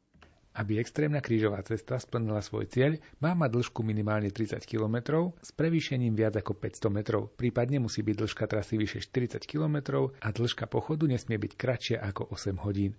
Aby 0.56 0.80
extrémna 0.80 1.20
krížová 1.20 1.60
cesta 1.68 2.00
splnila 2.00 2.40
svoj 2.40 2.72
cieľ, 2.72 2.98
má 3.20 3.36
mať 3.36 3.60
dĺžku 3.60 3.84
minimálne 3.84 4.32
30 4.32 4.64
km 4.64 5.30
s 5.44 5.52
prevýšením 5.52 6.16
viac 6.16 6.40
ako 6.40 6.56
500 6.56 6.96
metrov. 6.96 7.30
Prípadne 7.36 7.84
musí 7.84 8.02
byť 8.08 8.16
dĺžka 8.24 8.48
trasy 8.48 8.80
vyše 8.80 9.04
40 9.04 9.44
km 9.44 10.10
a 10.18 10.28
dĺžka 10.32 10.66
pochodu 10.72 11.12
nesmie 11.12 11.36
byť 11.38 11.54
kratšia 11.60 11.98
ako 12.08 12.32
8 12.34 12.64
hodín. 12.64 12.96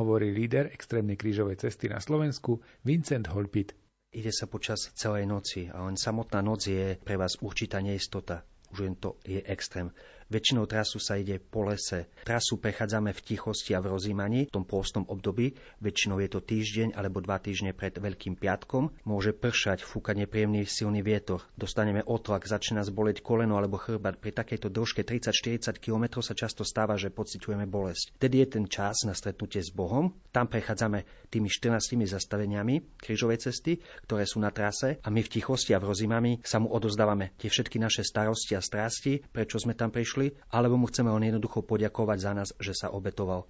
Hovorí 0.00 0.32
líder 0.32 0.72
extrémnej 0.72 1.20
krížovej 1.20 1.60
cesty 1.60 1.92
na 1.92 2.00
Slovensku 2.00 2.58
Vincent 2.82 3.28
Holpit. 3.30 3.76
Ide 4.16 4.32
sa 4.32 4.48
počas 4.48 4.88
celej 4.96 5.28
noci 5.28 5.68
a 5.68 5.84
len 5.84 6.00
samotná 6.00 6.40
noc 6.40 6.64
je 6.64 6.96
pre 6.96 7.20
vás 7.20 7.36
určitá 7.44 7.84
neistota. 7.84 8.48
Už 8.72 8.88
len 8.88 8.96
to 8.96 9.20
je 9.28 9.44
extrém. 9.44 9.92
Väčšinou 10.26 10.66
trasu 10.66 10.98
sa 10.98 11.14
ide 11.14 11.38
po 11.38 11.62
lese. 11.62 12.10
Trasu 12.26 12.58
prechádzame 12.58 13.14
v 13.14 13.22
tichosti 13.22 13.78
a 13.78 13.80
v 13.80 13.94
rozímaní 13.94 14.50
v 14.50 14.58
tom 14.58 14.66
pôstnom 14.66 15.06
období. 15.06 15.54
Väčšinou 15.78 16.18
je 16.18 16.26
to 16.26 16.42
týždeň 16.42 16.98
alebo 16.98 17.22
dva 17.22 17.38
týždne 17.38 17.70
pred 17.70 17.94
Veľkým 17.94 18.34
piatkom. 18.34 18.90
Môže 19.06 19.30
pršať, 19.30 19.86
fúkať 19.86 20.26
nepríjemný 20.26 20.66
silný 20.66 21.06
vietor. 21.06 21.46
Dostaneme 21.54 22.02
otlak, 22.02 22.42
začne 22.42 22.82
nás 22.82 22.90
boleť 22.90 23.22
koleno 23.22 23.54
alebo 23.54 23.78
chrbát. 23.78 24.18
Pri 24.18 24.34
takejto 24.34 24.66
dĺžke 24.66 25.06
30-40 25.06 25.78
km 25.78 26.18
sa 26.18 26.34
často 26.34 26.66
stáva, 26.66 26.98
že 26.98 27.14
pociťujeme 27.14 27.70
bolesť. 27.70 28.18
Vtedy 28.18 28.42
je 28.42 28.48
ten 28.58 28.64
čas 28.66 29.06
na 29.06 29.14
stretnutie 29.14 29.62
s 29.62 29.70
Bohom. 29.70 30.10
Tam 30.34 30.50
prechádzame 30.50 31.30
tými 31.30 31.46
14 31.46 32.02
zastaveniami 32.02 32.98
krížovej 32.98 33.46
cesty, 33.46 33.78
ktoré 34.10 34.26
sú 34.26 34.42
na 34.42 34.50
trase 34.50 34.98
a 34.98 35.08
my 35.08 35.22
v 35.22 35.32
tichosti 35.38 35.70
a 35.70 35.78
v 35.78 35.94
rozímami 35.94 36.42
sa 36.42 36.58
mu 36.58 36.66
odozdávame 36.74 37.30
tie 37.38 37.46
všetky 37.46 37.78
naše 37.78 38.02
starosti 38.02 38.58
a 38.58 38.60
strasti, 38.64 39.22
prečo 39.30 39.62
sme 39.62 39.78
tam 39.78 39.94
prišli 39.94 40.15
prišli, 40.16 40.32
alebo 40.48 40.80
mu 40.80 40.88
chceme 40.88 41.12
on 41.12 41.20
jednoducho 41.20 41.60
poďakovať 41.60 42.18
za 42.18 42.32
nás, 42.32 42.48
že 42.56 42.72
sa 42.72 42.88
obetoval. 42.88 43.44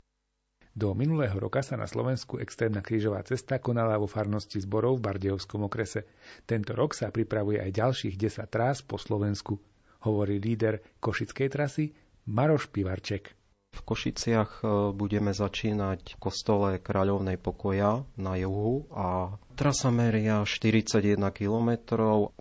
Do 0.76 0.92
minulého 0.92 1.38
roka 1.38 1.64
sa 1.64 1.78
na 1.78 1.88
Slovensku 1.88 2.36
extrémna 2.42 2.84
krížová 2.84 3.22
cesta 3.24 3.56
konala 3.62 3.96
vo 3.96 4.04
farnosti 4.10 4.60
zborov 4.60 5.00
v 5.00 5.08
Bardejovskom 5.08 5.64
okrese. 5.64 6.04
Tento 6.44 6.76
rok 6.76 6.92
sa 6.92 7.08
pripravuje 7.08 7.62
aj 7.62 7.70
ďalších 7.70 8.14
10 8.18 8.44
trás 8.52 8.84
po 8.84 9.00
Slovensku, 9.00 9.56
hovorí 10.04 10.36
líder 10.36 10.84
Košickej 11.00 11.48
trasy 11.48 11.96
Maroš 12.28 12.68
Pivarček. 12.68 13.32
V 13.72 13.80
Košiciach 13.84 14.50
e, 14.60 14.92
budeme 14.92 15.32
začínať 15.32 16.16
v 16.16 16.20
kostole 16.20 16.76
Kráľovnej 16.80 17.40
pokoja 17.40 18.04
na 18.20 18.36
juhu 18.36 18.88
a 18.92 19.36
trasa 19.56 19.88
meria 19.88 20.44
41 20.44 21.16
km, 21.32 21.70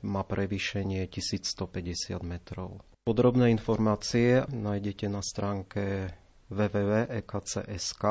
má 0.04 0.22
prevýšenie 0.28 1.08
1150 1.08 2.20
metrov. 2.24 2.84
Podrobné 3.06 3.54
informácie 3.54 4.50
nájdete 4.50 5.06
na 5.14 5.22
stránke 5.22 6.10
www.ekc.sk. 6.50 8.04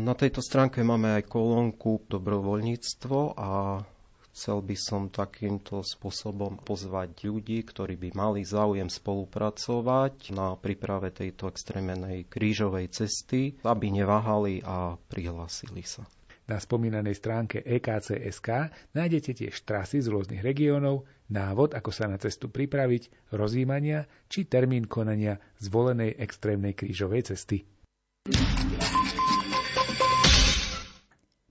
Na 0.00 0.14
tejto 0.16 0.40
stránke 0.40 0.80
máme 0.80 1.20
aj 1.20 1.28
kolónku 1.28 2.08
dobrovoľníctvo 2.08 3.36
a 3.36 3.84
chcel 4.32 4.64
by 4.64 4.76
som 4.80 5.12
takýmto 5.12 5.84
spôsobom 5.84 6.56
pozvať 6.56 7.20
ľudí, 7.28 7.60
ktorí 7.60 8.00
by 8.00 8.16
mali 8.16 8.48
záujem 8.48 8.88
spolupracovať 8.88 10.32
na 10.32 10.56
príprave 10.56 11.12
tejto 11.12 11.52
extrémnej 11.52 12.24
krížovej 12.32 12.88
cesty, 12.88 13.60
aby 13.60 13.92
neváhali 13.92 14.64
a 14.64 14.96
prihlásili 15.12 15.84
sa. 15.84 16.08
Na 16.48 16.56
spomínanej 16.56 17.12
stránke 17.12 17.60
EKC.sk 17.60 18.72
nájdete 18.96 19.30
tiež 19.36 19.54
trasy 19.68 20.00
z 20.00 20.08
rôznych 20.08 20.40
regiónov, 20.40 21.04
návod, 21.28 21.76
ako 21.76 21.92
sa 21.92 22.08
na 22.08 22.16
cestu 22.16 22.48
pripraviť, 22.48 23.36
rozímania 23.36 24.08
či 24.32 24.48
termín 24.48 24.88
konania 24.88 25.36
zvolenej 25.60 26.16
extrémnej 26.16 26.72
krížovej 26.72 27.36
cesty. 27.36 27.68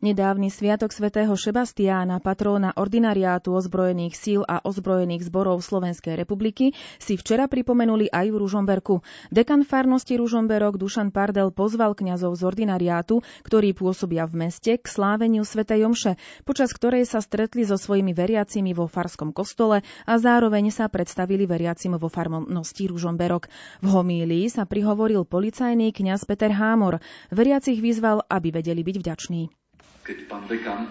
Nedávny 0.07 0.47
sviatok 0.47 0.95
svätého 0.95 1.35
Šebastiána, 1.35 2.23
patróna 2.23 2.71
ordinariátu 2.79 3.51
ozbrojených 3.51 4.15
síl 4.15 4.39
a 4.47 4.63
ozbrojených 4.63 5.27
zborov 5.27 5.59
Slovenskej 5.59 6.15
republiky, 6.15 6.71
si 6.95 7.19
včera 7.19 7.51
pripomenuli 7.51 8.07
aj 8.07 8.31
v 8.31 8.39
Ružomberku. 8.39 9.03
Dekan 9.35 9.67
farnosti 9.67 10.15
Ružomberok 10.15 10.79
Dušan 10.79 11.11
Pardel 11.11 11.51
pozval 11.51 11.91
kňazov 11.91 12.39
z 12.39 12.47
ordinariátu, 12.47 13.19
ktorí 13.43 13.75
pôsobia 13.75 14.23
v 14.31 14.47
meste, 14.47 14.79
k 14.79 14.85
sláveniu 14.87 15.43
svätej 15.43 15.83
Omše, 15.83 16.15
počas 16.47 16.71
ktorej 16.71 17.03
sa 17.03 17.19
stretli 17.19 17.67
so 17.67 17.75
svojimi 17.75 18.15
veriacimi 18.15 18.71
vo 18.71 18.87
farskom 18.87 19.35
kostole 19.35 19.83
a 20.07 20.13
zároveň 20.15 20.71
sa 20.71 20.87
predstavili 20.87 21.43
veriacim 21.43 21.99
vo 21.99 22.07
farnosti 22.07 22.87
Ružomberok. 22.87 23.51
V 23.83 23.87
homílii 23.91 24.47
sa 24.47 24.63
prihovoril 24.63 25.27
policajný 25.27 25.91
kňaz 25.91 26.23
Peter 26.23 26.55
Hámor. 26.55 27.03
Veriacich 27.27 27.83
vyzval, 27.83 28.23
aby 28.31 28.55
vedeli 28.55 28.87
byť 28.87 28.95
vďační 29.03 29.66
keď 30.07 30.17
pán 30.31 30.47
dekan 30.47 30.87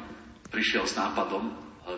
prišiel 0.52 0.84
s 0.84 1.00
nápadom 1.00 1.48
eh, 1.48 1.54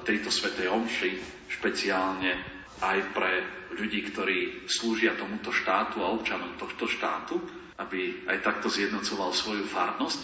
tejto 0.07 0.31
svetej 0.31 0.71
omši, 0.71 1.11
špeciálne 1.51 2.39
aj 2.79 2.99
pre 3.11 3.43
ľudí, 3.75 4.07
ktorí 4.15 4.71
slúžia 4.71 5.19
tomuto 5.19 5.51
štátu 5.51 5.99
a 5.99 6.15
občanom 6.15 6.55
tohto 6.55 6.87
štátu, 6.87 7.43
aby 7.83 8.23
aj 8.31 8.39
takto 8.47 8.71
zjednocoval 8.71 9.35
svoju 9.35 9.67
farnosť, 9.67 10.21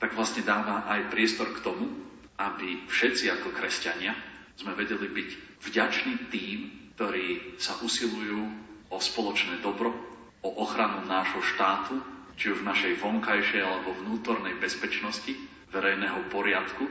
tak 0.00 0.16
vlastne 0.16 0.40
dáva 0.40 0.88
aj 0.88 1.12
priestor 1.12 1.52
k 1.52 1.60
tomu, 1.60 1.92
aby 2.40 2.88
všetci 2.88 3.28
ako 3.36 3.52
kresťania 3.52 4.16
sme 4.56 4.72
vedeli 4.72 5.12
byť 5.12 5.30
vďační 5.60 6.14
tým, 6.32 6.58
ktorí 6.96 7.56
sa 7.60 7.76
usilujú 7.84 8.40
o 8.88 8.96
spoločné 8.96 9.60
dobro, 9.60 9.92
o 10.40 10.50
ochranu 10.64 11.04
nášho 11.04 11.44
štátu, 11.44 12.00
či 12.40 12.48
už 12.48 12.64
v 12.64 12.68
našej 12.72 12.92
vonkajšej 13.04 13.60
alebo 13.60 13.92
vnútornej 13.92 14.56
bezpečnosti, 14.56 15.36
verejného 15.70 16.30
poriadku, 16.30 16.84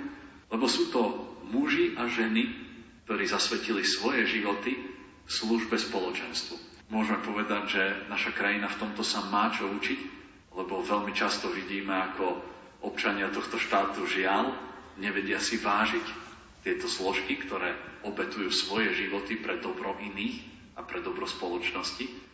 lebo 0.50 0.66
sú 0.66 0.90
to 0.90 1.02
muži 1.52 1.96
a 2.00 2.08
ženy, 2.08 2.50
ktorí 3.06 3.26
zasvetili 3.26 3.84
svoje 3.86 4.26
životy 4.26 4.76
službe 5.30 5.78
spoločenstvu. 5.78 6.56
Môžeme 6.90 7.22
povedať, 7.22 7.64
že 7.70 7.84
naša 8.10 8.34
krajina 8.34 8.66
v 8.66 8.80
tomto 8.82 9.06
sa 9.06 9.22
má 9.30 9.54
čo 9.54 9.70
učiť, 9.70 10.00
lebo 10.58 10.82
veľmi 10.82 11.14
často 11.14 11.54
vidíme, 11.54 11.94
ako 11.94 12.42
občania 12.82 13.30
tohto 13.30 13.62
štátu 13.62 14.10
žiaľ 14.10 14.58
nevedia 14.98 15.38
si 15.38 15.62
vážiť 15.62 16.06
tieto 16.66 16.90
zložky, 16.90 17.40
ktoré 17.40 17.78
obetujú 18.04 18.52
svoje 18.52 18.92
životy 18.96 19.40
pre 19.40 19.62
dobro 19.62 19.96
iných 20.02 20.42
a 20.76 20.84
pre 20.84 21.00
dobro 21.00 21.30
spoločnosti. 21.30 22.29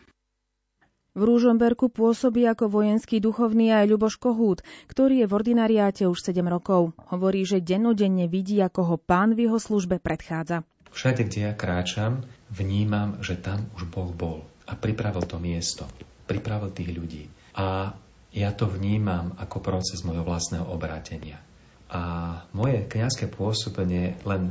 V 1.16 1.24
Rúžomberku 1.24 1.88
pôsobí 1.88 2.44
ako 2.44 2.68
vojenský 2.68 3.24
duchovný 3.24 3.72
aj 3.72 3.88
Ľuboš 3.88 4.20
Kohút, 4.20 4.60
ktorý 4.84 5.24
je 5.24 5.26
v 5.26 5.32
ordinariáte 5.32 6.04
už 6.04 6.20
7 6.20 6.44
rokov. 6.44 6.92
Hovorí, 7.08 7.48
že 7.48 7.64
dennodenne 7.64 8.28
vidí, 8.28 8.60
ako 8.60 8.80
ho 8.84 8.96
pán 9.00 9.32
v 9.32 9.48
jeho 9.48 9.56
službe 9.56 9.96
predchádza. 9.96 10.68
Všade, 10.92 11.24
kde 11.24 11.48
ja 11.48 11.52
kráčam, 11.56 12.28
vnímam, 12.52 13.16
že 13.24 13.40
tam 13.40 13.64
už 13.80 13.88
Boh 13.88 14.12
bol 14.12 14.44
a 14.68 14.76
pripravil 14.76 15.24
to 15.24 15.40
miesto, 15.40 15.88
pripravil 16.28 16.68
tých 16.76 16.92
ľudí. 16.92 17.24
A 17.56 17.96
ja 18.36 18.52
to 18.52 18.68
vnímam 18.68 19.32
ako 19.40 19.64
proces 19.64 20.04
mojho 20.04 20.20
vlastného 20.20 20.68
obrátenia. 20.68 21.40
A 21.88 22.44
moje 22.52 22.84
kniazské 22.92 23.24
pôsobenie 23.32 24.20
je 24.20 24.28
len 24.28 24.42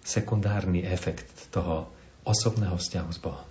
sekundárny 0.00 0.88
efekt 0.88 1.52
toho 1.52 1.92
osobného 2.24 2.80
vzťahu 2.80 3.10
s 3.12 3.20
Bohom. 3.20 3.44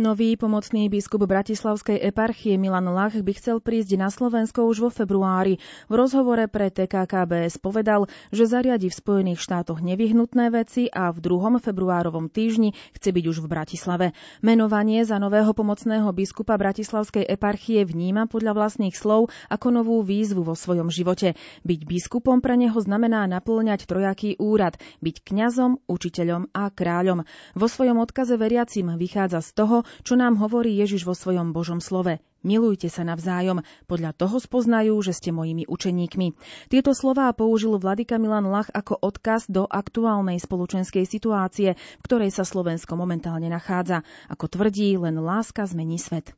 Nový 0.00 0.40
pomocný 0.40 0.88
biskup 0.88 1.28
Bratislavskej 1.28 2.00
eparchie 2.00 2.56
Milan 2.56 2.88
Lach 2.96 3.12
by 3.12 3.32
chcel 3.36 3.60
prísť 3.60 4.00
na 4.00 4.08
Slovensko 4.08 4.64
už 4.64 4.88
vo 4.88 4.88
februári. 4.88 5.60
V 5.84 5.92
rozhovore 5.92 6.48
pre 6.48 6.72
TKKBS 6.72 7.60
povedal, 7.60 8.08
že 8.32 8.48
zariadi 8.48 8.88
v 8.88 8.96
Spojených 8.96 9.44
štátoch 9.44 9.84
nevyhnutné 9.84 10.48
veci 10.48 10.88
a 10.88 11.12
v 11.12 11.20
druhom 11.20 11.60
februárovom 11.60 12.32
týždni 12.32 12.72
chce 12.96 13.12
byť 13.12 13.24
už 13.36 13.44
v 13.44 13.50
Bratislave. 13.52 14.06
Menovanie 14.40 15.04
za 15.04 15.20
nového 15.20 15.52
pomocného 15.52 16.08
biskupa 16.16 16.56
Bratislavskej 16.56 17.28
eparchie 17.28 17.84
vníma 17.84 18.32
podľa 18.32 18.56
vlastných 18.56 18.96
slov 18.96 19.28
ako 19.52 19.76
novú 19.76 20.00
výzvu 20.00 20.40
vo 20.40 20.56
svojom 20.56 20.88
živote. 20.88 21.36
Byť 21.68 21.80
biskupom 21.84 22.40
pre 22.40 22.56
neho 22.56 22.80
znamená 22.80 23.28
naplňať 23.28 23.84
trojaký 23.84 24.40
úrad, 24.40 24.80
byť 25.04 25.20
kňazom, 25.20 25.84
učiteľom 25.84 26.48
a 26.56 26.72
kráľom. 26.72 27.28
Vo 27.52 27.66
svojom 27.68 28.00
odkaze 28.00 28.40
veriacim 28.40 28.88
vychádza 28.96 29.44
z 29.44 29.52
toho, 29.52 29.82
čo 30.00 30.16
nám 30.16 30.40
hovorí 30.40 30.72
Ježiš 30.80 31.04
vo 31.04 31.12
svojom 31.12 31.52
Božom 31.52 31.84
slove. 31.84 32.24
Milujte 32.42 32.90
sa 32.90 33.06
navzájom, 33.06 33.62
podľa 33.86 34.16
toho 34.18 34.42
spoznajú, 34.42 34.98
že 35.04 35.14
ste 35.14 35.30
mojimi 35.30 35.62
učeníkmi. 35.70 36.34
Tieto 36.72 36.90
slová 36.90 37.30
použil 37.30 37.78
Vladika 37.78 38.18
Milan 38.18 38.50
Lach 38.50 38.66
ako 38.74 38.98
odkaz 38.98 39.46
do 39.46 39.62
aktuálnej 39.68 40.42
spoločenskej 40.42 41.06
situácie, 41.06 41.78
v 41.78 42.02
ktorej 42.02 42.34
sa 42.34 42.42
Slovensko 42.42 42.98
momentálne 42.98 43.46
nachádza. 43.46 44.02
Ako 44.26 44.50
tvrdí, 44.50 44.98
len 44.98 45.22
láska 45.22 45.62
zmení 45.70 46.02
svet. 46.02 46.34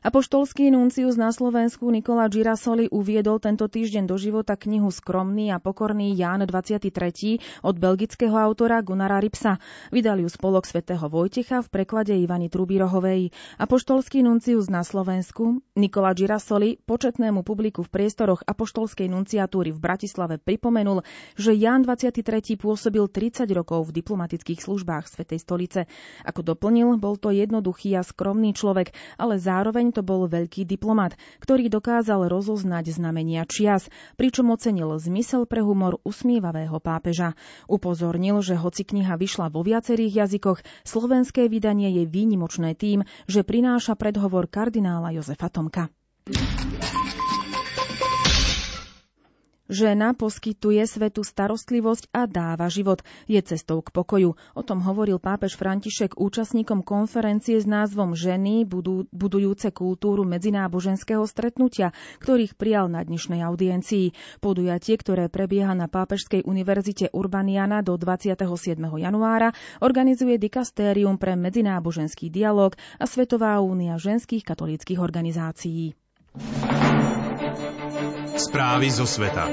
Apoštolský 0.00 0.72
nuncius 0.72 1.20
na 1.20 1.28
Slovensku 1.28 1.84
Nikola 1.92 2.24
Girasoli 2.32 2.88
uviedol 2.88 3.36
tento 3.36 3.68
týždeň 3.68 4.08
do 4.08 4.16
života 4.16 4.56
knihu 4.56 4.88
Skromný 4.88 5.52
a 5.52 5.60
pokorný 5.60 6.16
Ján 6.16 6.40
23. 6.48 6.88
od 7.60 7.74
belgického 7.76 8.32
autora 8.32 8.80
Gunara 8.80 9.20
Ripsa. 9.20 9.60
Vydali 9.92 10.24
ju 10.24 10.32
spolok 10.32 10.64
svätého 10.64 11.04
Vojtecha 11.04 11.60
v 11.60 11.68
preklade 11.68 12.16
Ivany 12.16 12.48
Trubirohovej. 12.48 13.28
Apoštolský 13.60 14.24
nuncius 14.24 14.72
na 14.72 14.88
Slovensku 14.88 15.60
Nikola 15.76 16.16
Girasoli 16.16 16.80
početnému 16.80 17.44
publiku 17.44 17.84
v 17.84 17.92
priestoroch 17.92 18.40
Apoštolskej 18.48 19.12
nunciatúry 19.12 19.68
v 19.68 19.84
Bratislave 19.84 20.40
pripomenul, 20.40 21.04
že 21.36 21.52
Ján 21.52 21.84
23. 21.84 22.24
pôsobil 22.56 23.04
30 23.04 23.44
rokov 23.52 23.92
v 23.92 24.00
diplomatických 24.00 24.64
službách 24.64 25.12
Svetej 25.12 25.44
stolice. 25.44 25.80
Ako 26.24 26.40
doplnil, 26.40 26.96
bol 26.96 27.20
to 27.20 27.28
jednoduchý 27.28 28.00
a 28.00 28.00
skromný 28.00 28.56
človek, 28.56 28.96
ale 29.20 29.36
zároveň 29.36 29.89
to 29.90 30.06
bol 30.06 30.30
veľký 30.30 30.66
diplomat, 30.66 31.18
ktorý 31.42 31.66
dokázal 31.66 32.30
rozoznať 32.30 32.94
znamenia 32.94 33.46
čias, 33.46 33.86
pričom 34.14 34.54
ocenil 34.54 34.94
zmysel 34.98 35.46
pre 35.46 35.62
humor 35.62 35.98
usmievavého 36.06 36.78
pápeža. 36.78 37.34
Upozornil, 37.66 38.42
že 38.42 38.54
hoci 38.54 38.86
kniha 38.86 39.18
vyšla 39.18 39.50
vo 39.50 39.66
viacerých 39.66 40.26
jazykoch, 40.26 40.62
slovenské 40.86 41.50
vydanie 41.50 41.90
je 42.00 42.04
výnimočné 42.06 42.78
tým, 42.78 43.02
že 43.26 43.42
prináša 43.42 43.98
predhovor 43.98 44.46
kardinála 44.46 45.14
Jozefa 45.14 45.50
Tomka. 45.50 45.88
Žena 49.70 50.18
poskytuje 50.18 50.82
svetu 50.82 51.22
starostlivosť 51.22 52.10
a 52.10 52.26
dáva 52.26 52.66
život. 52.66 53.06
Je 53.30 53.38
cestou 53.38 53.78
k 53.86 53.94
pokoju. 53.94 54.34
O 54.34 54.62
tom 54.66 54.82
hovoril 54.82 55.22
pápež 55.22 55.54
František 55.54 56.18
účastníkom 56.18 56.82
konferencie 56.82 57.54
s 57.54 57.70
názvom 57.70 58.18
Ženy 58.18 58.66
budú, 58.66 59.06
budujúce 59.14 59.70
kultúru 59.70 60.26
medzináboženského 60.26 61.22
stretnutia, 61.22 61.94
ktorých 62.18 62.58
prijal 62.58 62.90
na 62.90 63.06
dnešnej 63.06 63.46
audiencii. 63.46 64.10
Podujatie, 64.42 64.98
ktoré 64.98 65.30
prebieha 65.30 65.70
na 65.78 65.86
Pápežskej 65.86 66.42
univerzite 66.50 67.14
Urbaniana 67.14 67.86
do 67.86 67.94
27. 67.94 68.42
januára, 68.98 69.54
organizuje 69.78 70.34
Dikastérium 70.34 71.14
pre 71.14 71.38
medzináboženský 71.38 72.26
dialog 72.26 72.74
a 72.98 73.06
Svetová 73.06 73.62
únia 73.62 73.94
ženských 74.02 74.42
katolíckých 74.42 74.98
organizácií. 74.98 75.94
Správy 78.36 78.90
zo 78.90 79.06
sveta. 79.06 79.48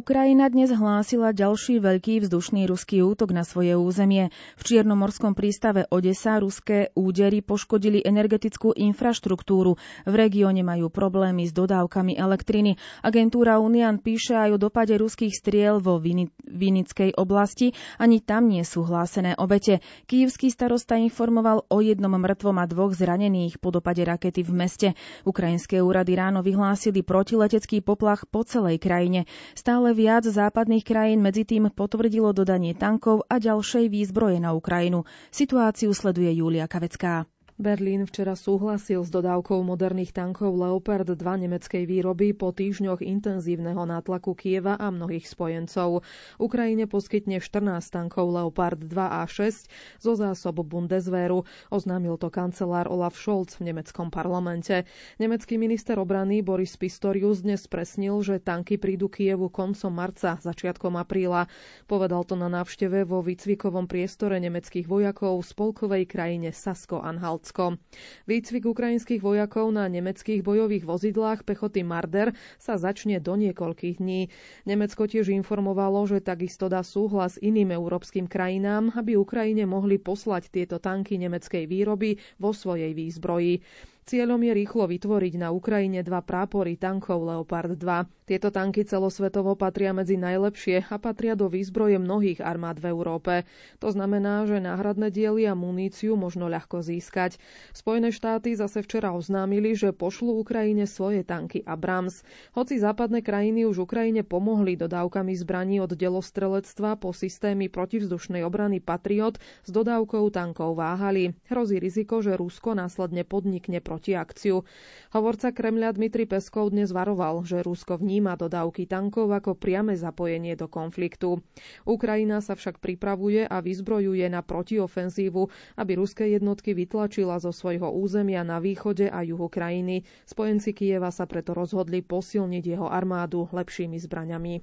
Ukrajina 0.00 0.48
dnes 0.48 0.72
hlásila 0.72 1.36
ďalší 1.36 1.76
veľký 1.76 2.24
vzdušný 2.24 2.64
ruský 2.64 3.04
útok 3.04 3.36
na 3.36 3.44
svoje 3.44 3.76
územie. 3.76 4.32
V 4.56 4.62
Čiernomorskom 4.64 5.36
prístave 5.36 5.84
Odesa 5.92 6.40
ruské 6.40 6.88
údery 6.96 7.44
poškodili 7.44 8.00
energetickú 8.00 8.72
infraštruktúru. 8.72 9.76
V 10.08 10.14
regióne 10.16 10.64
majú 10.64 10.88
problémy 10.88 11.44
s 11.44 11.52
dodávkami 11.52 12.16
elektriny. 12.16 12.80
Agentúra 13.04 13.60
Unian 13.60 14.00
píše 14.00 14.40
aj 14.40 14.56
o 14.56 14.62
dopade 14.72 14.96
ruských 14.96 15.36
striel 15.36 15.84
vo 15.84 16.00
Vinickej 16.00 17.20
oblasti. 17.20 17.76
Ani 18.00 18.24
tam 18.24 18.48
nie 18.48 18.64
sú 18.64 18.88
hlásené 18.88 19.36
obete. 19.36 19.84
Kijevský 20.08 20.48
starosta 20.48 20.96
informoval 20.96 21.68
o 21.68 21.84
jednom 21.84 22.16
mŕtvom 22.16 22.56
a 22.56 22.64
dvoch 22.64 22.96
zranených 22.96 23.60
po 23.60 23.68
dopade 23.68 24.00
rakety 24.00 24.48
v 24.48 24.64
meste. 24.64 24.88
Ukrajinské 25.28 25.84
úrady 25.84 26.16
ráno 26.16 26.40
vyhlásili 26.40 27.04
protiletecký 27.04 27.84
poplach 27.84 28.24
po 28.24 28.48
celej 28.48 28.80
krajine. 28.80 29.28
Stále 29.52 29.89
Stále 29.90 30.06
viac 30.06 30.22
západných 30.22 30.86
krajín 30.86 31.18
medzi 31.18 31.42
tým 31.42 31.66
potvrdilo 31.66 32.30
dodanie 32.30 32.78
tankov 32.78 33.26
a 33.26 33.42
ďalšej 33.42 33.90
výzbroje 33.90 34.38
na 34.38 34.54
Ukrajinu. 34.54 35.02
Situáciu 35.34 35.90
sleduje 35.90 36.30
Julia 36.30 36.70
Kavecká. 36.70 37.26
Berlín 37.60 38.08
včera 38.08 38.32
súhlasil 38.32 39.04
s 39.04 39.12
dodávkou 39.12 39.60
moderných 39.60 40.16
tankov 40.16 40.56
Leopard 40.56 41.04
2 41.04 41.20
nemeckej 41.20 41.84
výroby 41.84 42.32
po 42.32 42.56
týždňoch 42.56 43.04
intenzívneho 43.04 43.84
nátlaku 43.84 44.32
Kieva 44.32 44.80
a 44.80 44.88
mnohých 44.88 45.28
spojencov. 45.28 46.00
Ukrajine 46.40 46.88
poskytne 46.88 47.36
14 47.36 47.84
tankov 47.92 48.32
Leopard 48.32 48.80
2 48.80 48.96
a 48.96 49.28
6 49.28 49.68
zo 50.00 50.12
zásob 50.16 50.64
Bundeswehru, 50.64 51.44
oznámil 51.68 52.16
to 52.16 52.32
kancelár 52.32 52.88
Olaf 52.88 53.12
Scholz 53.20 53.60
v 53.60 53.68
nemeckom 53.76 54.08
parlamente. 54.08 54.88
Nemecký 55.20 55.60
minister 55.60 56.00
obrany 56.00 56.40
Boris 56.40 56.80
Pistorius 56.80 57.44
dnes 57.44 57.68
presnil, 57.68 58.24
že 58.24 58.40
tanky 58.40 58.80
prídu 58.80 59.12
Kievu 59.12 59.52
koncom 59.52 59.92
marca, 59.92 60.40
začiatkom 60.40 60.96
apríla. 60.96 61.44
Povedal 61.84 62.24
to 62.24 62.40
na 62.40 62.48
návšteve 62.48 63.04
vo 63.04 63.20
výcvikovom 63.20 63.84
priestore 63.84 64.40
nemeckých 64.40 64.88
vojakov 64.88 65.44
v 65.44 65.50
spolkovej 65.52 66.04
krajine 66.08 66.56
Sasko-Anhalt. 66.56 67.49
Nemecko. 67.50 67.82
Výcvik 68.30 68.62
ukrajinských 68.64 69.18
vojakov 69.18 69.74
na 69.74 69.90
nemeckých 69.90 70.38
bojových 70.40 70.86
vozidlách 70.86 71.42
pechoty 71.42 71.82
Marder 71.82 72.30
sa 72.56 72.78
začne 72.78 73.18
do 73.18 73.34
niekoľkých 73.34 73.98
dní. 73.98 74.30
Nemecko 74.64 75.02
tiež 75.02 75.34
informovalo, 75.34 76.06
že 76.06 76.22
takisto 76.22 76.70
dá 76.70 76.86
súhlas 76.86 77.42
iným 77.42 77.74
európskym 77.74 78.30
krajinám, 78.30 78.94
aby 78.94 79.18
Ukrajine 79.18 79.66
mohli 79.66 79.98
poslať 79.98 80.46
tieto 80.48 80.78
tanky 80.78 81.18
nemeckej 81.18 81.66
výroby 81.66 82.10
vo 82.38 82.54
svojej 82.54 82.94
výzbroji. 82.94 83.66
Cieľom 84.00 84.38
je 84.40 84.52
rýchlo 84.54 84.86
vytvoriť 84.86 85.34
na 85.36 85.50
Ukrajine 85.50 86.02
dva 86.02 86.22
prápory 86.22 86.74
tankov 86.74 87.26
Leopard 87.26 87.74
2. 87.74 88.19
Tieto 88.30 88.54
tanky 88.54 88.86
celosvetovo 88.86 89.58
patria 89.58 89.90
medzi 89.90 90.14
najlepšie 90.14 90.86
a 90.86 91.02
patria 91.02 91.34
do 91.34 91.50
výzbroje 91.50 91.98
mnohých 91.98 92.38
armád 92.38 92.78
v 92.78 92.94
Európe. 92.94 93.42
To 93.82 93.90
znamená, 93.90 94.46
že 94.46 94.62
náhradné 94.62 95.10
diely 95.10 95.50
a 95.50 95.58
muníciu 95.58 96.14
možno 96.14 96.46
ľahko 96.46 96.78
získať. 96.78 97.42
Spojené 97.74 98.14
štáty 98.14 98.54
zase 98.54 98.86
včera 98.86 99.10
oznámili, 99.10 99.74
že 99.74 99.90
pošlú 99.90 100.38
Ukrajine 100.38 100.86
svoje 100.86 101.26
tanky 101.26 101.66
Abrams. 101.66 102.22
Hoci 102.54 102.78
západné 102.78 103.18
krajiny 103.18 103.66
už 103.66 103.82
Ukrajine 103.82 104.22
pomohli 104.22 104.78
dodávkami 104.78 105.34
zbraní 105.34 105.82
od 105.82 105.90
delostrelectva 105.90 107.02
po 107.02 107.10
systémy 107.10 107.66
protivzdušnej 107.66 108.46
obrany 108.46 108.78
Patriot 108.78 109.42
s 109.66 109.74
dodávkou 109.74 110.30
tankov 110.30 110.78
váhali. 110.78 111.34
Hrozí 111.50 111.82
riziko, 111.82 112.22
že 112.22 112.38
Rusko 112.38 112.78
následne 112.78 113.26
podnikne 113.26 113.82
protiakciu. 113.82 114.62
Hovorca 115.10 115.50
Kremľa 115.50 115.98
Dmitri 115.98 116.30
Peskov 116.30 116.70
dnes 116.70 116.94
varoval, 116.94 117.42
že 117.42 117.66
Rusko 117.66 117.98
vníma 117.98 118.19
vníma 118.20 118.36
dodávky 118.36 118.84
tankov 118.84 119.32
ako 119.32 119.56
priame 119.56 119.96
zapojenie 119.96 120.52
do 120.52 120.68
konfliktu. 120.68 121.40
Ukrajina 121.82 122.38
sa 122.38 122.52
však 122.52 122.76
pripravuje 122.76 123.48
a 123.48 123.56
vyzbrojuje 123.58 124.28
na 124.28 124.44
protiofenzívu, 124.44 125.48
aby 125.80 125.92
ruské 125.96 126.28
jednotky 126.28 126.76
vytlačila 126.76 127.40
zo 127.40 127.48
svojho 127.48 127.88
územia 127.88 128.44
na 128.44 128.60
východe 128.60 129.08
a 129.08 129.24
juhu 129.24 129.48
krajiny. 129.48 130.04
Spojenci 130.22 130.76
Kieva 130.76 131.08
sa 131.08 131.24
preto 131.24 131.56
rozhodli 131.56 132.04
posilniť 132.04 132.64
jeho 132.68 132.92
armádu 132.92 133.48
lepšími 133.48 133.96
zbraňami. 133.96 134.60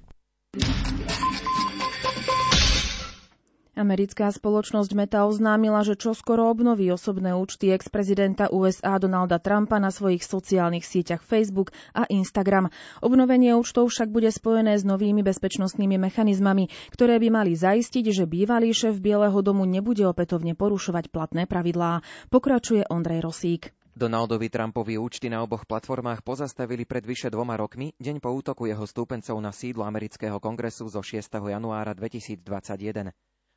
Americká 3.78 4.26
spoločnosť 4.34 4.90
Meta 4.98 5.22
oznámila, 5.22 5.86
že 5.86 5.94
čoskoro 5.94 6.50
obnoví 6.50 6.90
osobné 6.90 7.30
účty 7.38 7.70
ex-prezidenta 7.70 8.50
USA 8.50 8.98
Donalda 8.98 9.38
Trumpa 9.38 9.78
na 9.78 9.94
svojich 9.94 10.26
sociálnych 10.26 10.82
sieťach 10.82 11.22
Facebook 11.22 11.70
a 11.94 12.02
Instagram. 12.10 12.74
Obnovenie 12.98 13.54
účtov 13.54 13.94
však 13.94 14.10
bude 14.10 14.34
spojené 14.34 14.74
s 14.74 14.82
novými 14.82 15.22
bezpečnostnými 15.22 15.94
mechanizmami, 15.94 16.74
ktoré 16.90 17.22
by 17.22 17.28
mali 17.30 17.54
zaistiť, 17.54 18.10
že 18.10 18.26
bývalý 18.26 18.74
šéf 18.74 18.98
Bieleho 18.98 19.38
domu 19.46 19.62
nebude 19.62 20.02
opätovne 20.02 20.58
porušovať 20.58 21.14
platné 21.14 21.46
pravidlá. 21.46 22.02
Pokračuje 22.34 22.90
Ondrej 22.90 23.22
Rosík. 23.22 23.70
Donaldovi 23.98 24.46
Trumpovi 24.46 24.94
účty 24.94 25.26
na 25.26 25.42
oboch 25.42 25.66
platformách 25.66 26.22
pozastavili 26.22 26.86
pred 26.86 27.02
vyše 27.02 27.34
dvoma 27.34 27.58
rokmi, 27.58 27.94
deň 27.98 28.22
po 28.22 28.30
útoku 28.30 28.70
jeho 28.70 28.86
stúpencov 28.86 29.38
na 29.42 29.50
sídlo 29.50 29.82
amerického 29.82 30.38
kongresu 30.38 30.86
zo 30.86 31.02
6. 31.02 31.18
januára 31.30 31.94
2021. 31.98 33.10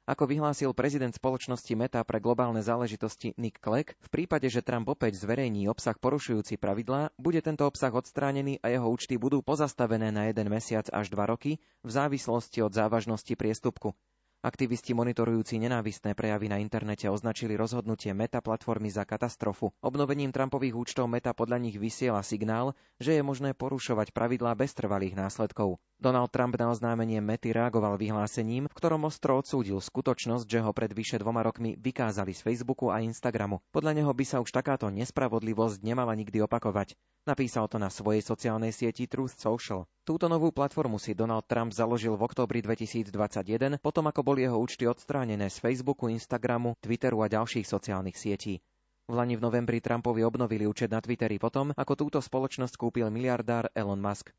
Ako 0.10 0.26
vyhlásil 0.26 0.74
prezident 0.74 1.14
spoločnosti 1.14 1.78
Meta 1.78 2.02
pre 2.02 2.18
globálne 2.18 2.60
záležitosti 2.60 3.38
Nick 3.38 3.62
Clegg, 3.62 3.94
v 4.02 4.10
prípade, 4.10 4.50
že 4.50 4.66
Trump 4.66 4.90
opäť 4.90 5.22
zverejní 5.22 5.70
obsah 5.70 5.94
porušujúci 5.94 6.58
pravidlá, 6.58 7.14
bude 7.22 7.38
tento 7.40 7.70
obsah 7.70 7.94
odstránený 7.94 8.58
a 8.66 8.74
jeho 8.74 8.90
účty 8.90 9.22
budú 9.22 9.46
pozastavené 9.46 10.10
na 10.10 10.28
jeden 10.28 10.50
mesiac 10.50 10.90
až 10.90 11.14
dva 11.14 11.30
roky 11.30 11.62
v 11.86 11.90
závislosti 11.94 12.66
od 12.66 12.74
závažnosti 12.74 13.34
priestupku. 13.38 13.94
Aktivisti 14.42 14.98
monitorujúci 14.98 15.62
nenávistné 15.62 16.18
prejavy 16.18 16.50
na 16.50 16.58
internete 16.58 17.06
označili 17.06 17.54
rozhodnutie 17.54 18.10
Meta 18.18 18.42
platformy 18.42 18.90
za 18.90 19.06
katastrofu. 19.06 19.70
Obnovením 19.86 20.34
Trumpových 20.34 20.74
účtov 20.74 21.06
Meta 21.06 21.30
podľa 21.38 21.62
nich 21.62 21.78
vysiela 21.78 22.26
signál, 22.26 22.74
že 22.98 23.14
je 23.14 23.22
možné 23.22 23.54
porušovať 23.54 24.10
pravidlá 24.10 24.58
bez 24.58 24.74
trvalých 24.74 25.14
následkov. 25.14 25.78
Donald 26.02 26.34
Trump 26.34 26.58
na 26.58 26.74
oznámenie 26.74 27.22
Mety 27.22 27.54
reagoval 27.54 28.02
vyhlásením, 28.02 28.66
v 28.66 28.74
ktorom 28.74 29.06
ostro 29.06 29.38
odsúdil 29.38 29.78
skutočnosť, 29.78 30.50
že 30.50 30.66
ho 30.66 30.74
pred 30.74 30.90
vyše 30.90 31.22
dvoma 31.22 31.46
rokmi 31.46 31.78
vykázali 31.78 32.34
z 32.34 32.42
Facebooku 32.42 32.90
a 32.90 32.98
Instagramu. 33.06 33.62
Podľa 33.70 33.94
neho 33.94 34.10
by 34.10 34.26
sa 34.26 34.42
už 34.42 34.50
takáto 34.50 34.90
nespravodlivosť 34.90 35.86
nemala 35.86 36.18
nikdy 36.18 36.42
opakovať. 36.42 36.98
Napísal 37.30 37.70
to 37.70 37.78
na 37.78 37.94
svojej 37.94 38.26
sociálnej 38.26 38.74
sieti 38.74 39.06
Truth 39.06 39.38
Social. 39.38 39.86
Túto 40.02 40.26
novú 40.26 40.50
platformu 40.50 40.98
si 40.98 41.14
Donald 41.14 41.46
Trump 41.46 41.70
založil 41.70 42.18
v 42.18 42.26
oktobri 42.26 42.66
2021, 42.66 43.78
potom 43.78 44.10
ako 44.10 44.26
boli 44.26 44.42
jeho 44.42 44.58
účty 44.58 44.90
odstránené 44.90 45.46
z 45.46 45.62
Facebooku, 45.62 46.10
Instagramu, 46.10 46.74
Twitteru 46.82 47.22
a 47.22 47.30
ďalších 47.30 47.70
sociálnych 47.70 48.18
sietí. 48.18 48.66
V 49.06 49.14
Lani 49.14 49.38
v 49.38 49.46
novembri 49.46 49.78
Trumpovi 49.78 50.26
obnovili 50.26 50.66
účet 50.66 50.90
na 50.90 51.06
Twitteri 51.06 51.38
potom, 51.38 51.70
ako 51.78 51.94
túto 51.94 52.18
spoločnosť 52.18 52.82
kúpil 52.82 53.14
miliardár 53.14 53.70
Elon 53.78 54.02
Musk. 54.02 54.34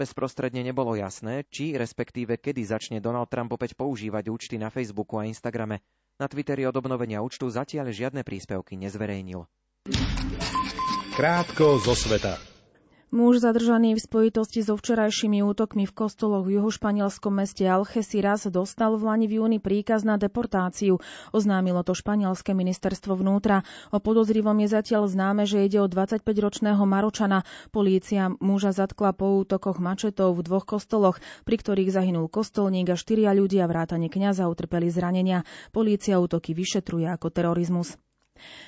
Bezprostredne 0.00 0.64
nebolo 0.64 0.96
jasné, 0.96 1.44
či 1.52 1.76
respektíve 1.76 2.40
kedy 2.40 2.64
začne 2.64 2.98
Donald 3.04 3.28
Trump 3.28 3.52
opäť 3.52 3.76
používať 3.76 4.32
účty 4.32 4.56
na 4.56 4.72
Facebooku 4.72 5.20
a 5.20 5.28
Instagrame. 5.28 5.84
Na 6.16 6.24
Twitteri 6.24 6.64
od 6.64 6.72
obnovenia 6.80 7.20
účtu 7.20 7.52
zatiaľ 7.52 7.92
žiadne 7.92 8.24
príspevky 8.24 8.80
nezverejnil. 8.80 9.44
Krátko 11.12 11.76
zo 11.84 11.92
sveta. 11.92 12.51
Muž 13.12 13.44
zadržaný 13.44 13.92
v 13.92 14.00
spojitosti 14.00 14.64
so 14.64 14.72
včerajšími 14.72 15.44
útokmi 15.44 15.84
v 15.84 15.92
kostoloch 15.92 16.48
v 16.48 16.56
juhošpanielskom 16.56 17.44
meste 17.44 17.68
Algeciras 17.68 18.48
dostal 18.48 18.96
v 18.96 19.04
Lani 19.04 19.28
v 19.28 19.36
júni 19.36 19.60
príkaz 19.60 20.00
na 20.00 20.16
deportáciu. 20.16 20.96
Oznámilo 21.28 21.84
to 21.84 21.92
španielské 21.92 22.56
ministerstvo 22.56 23.12
vnútra. 23.20 23.68
O 23.92 24.00
podozrivom 24.00 24.56
je 24.64 24.72
zatiaľ 24.72 25.12
známe, 25.12 25.44
že 25.44 25.60
ide 25.60 25.84
o 25.84 25.92
25-ročného 25.92 26.80
Maročana. 26.88 27.44
Polícia 27.68 28.32
muža 28.40 28.72
zatkla 28.72 29.12
po 29.12 29.44
útokoch 29.44 29.76
mačetov 29.76 30.32
v 30.32 30.48
dvoch 30.48 30.64
kostoloch, 30.64 31.20
pri 31.44 31.60
ktorých 31.60 31.92
zahynul 31.92 32.32
kostolník 32.32 32.88
a 32.88 32.96
štyria 32.96 33.36
ľudia 33.36 33.68
vrátane 33.68 34.08
kňaza 34.08 34.48
utrpeli 34.48 34.88
zranenia. 34.88 35.44
Polícia 35.68 36.16
útoky 36.16 36.56
vyšetruje 36.56 37.12
ako 37.12 37.28
terorizmus. 37.28 37.92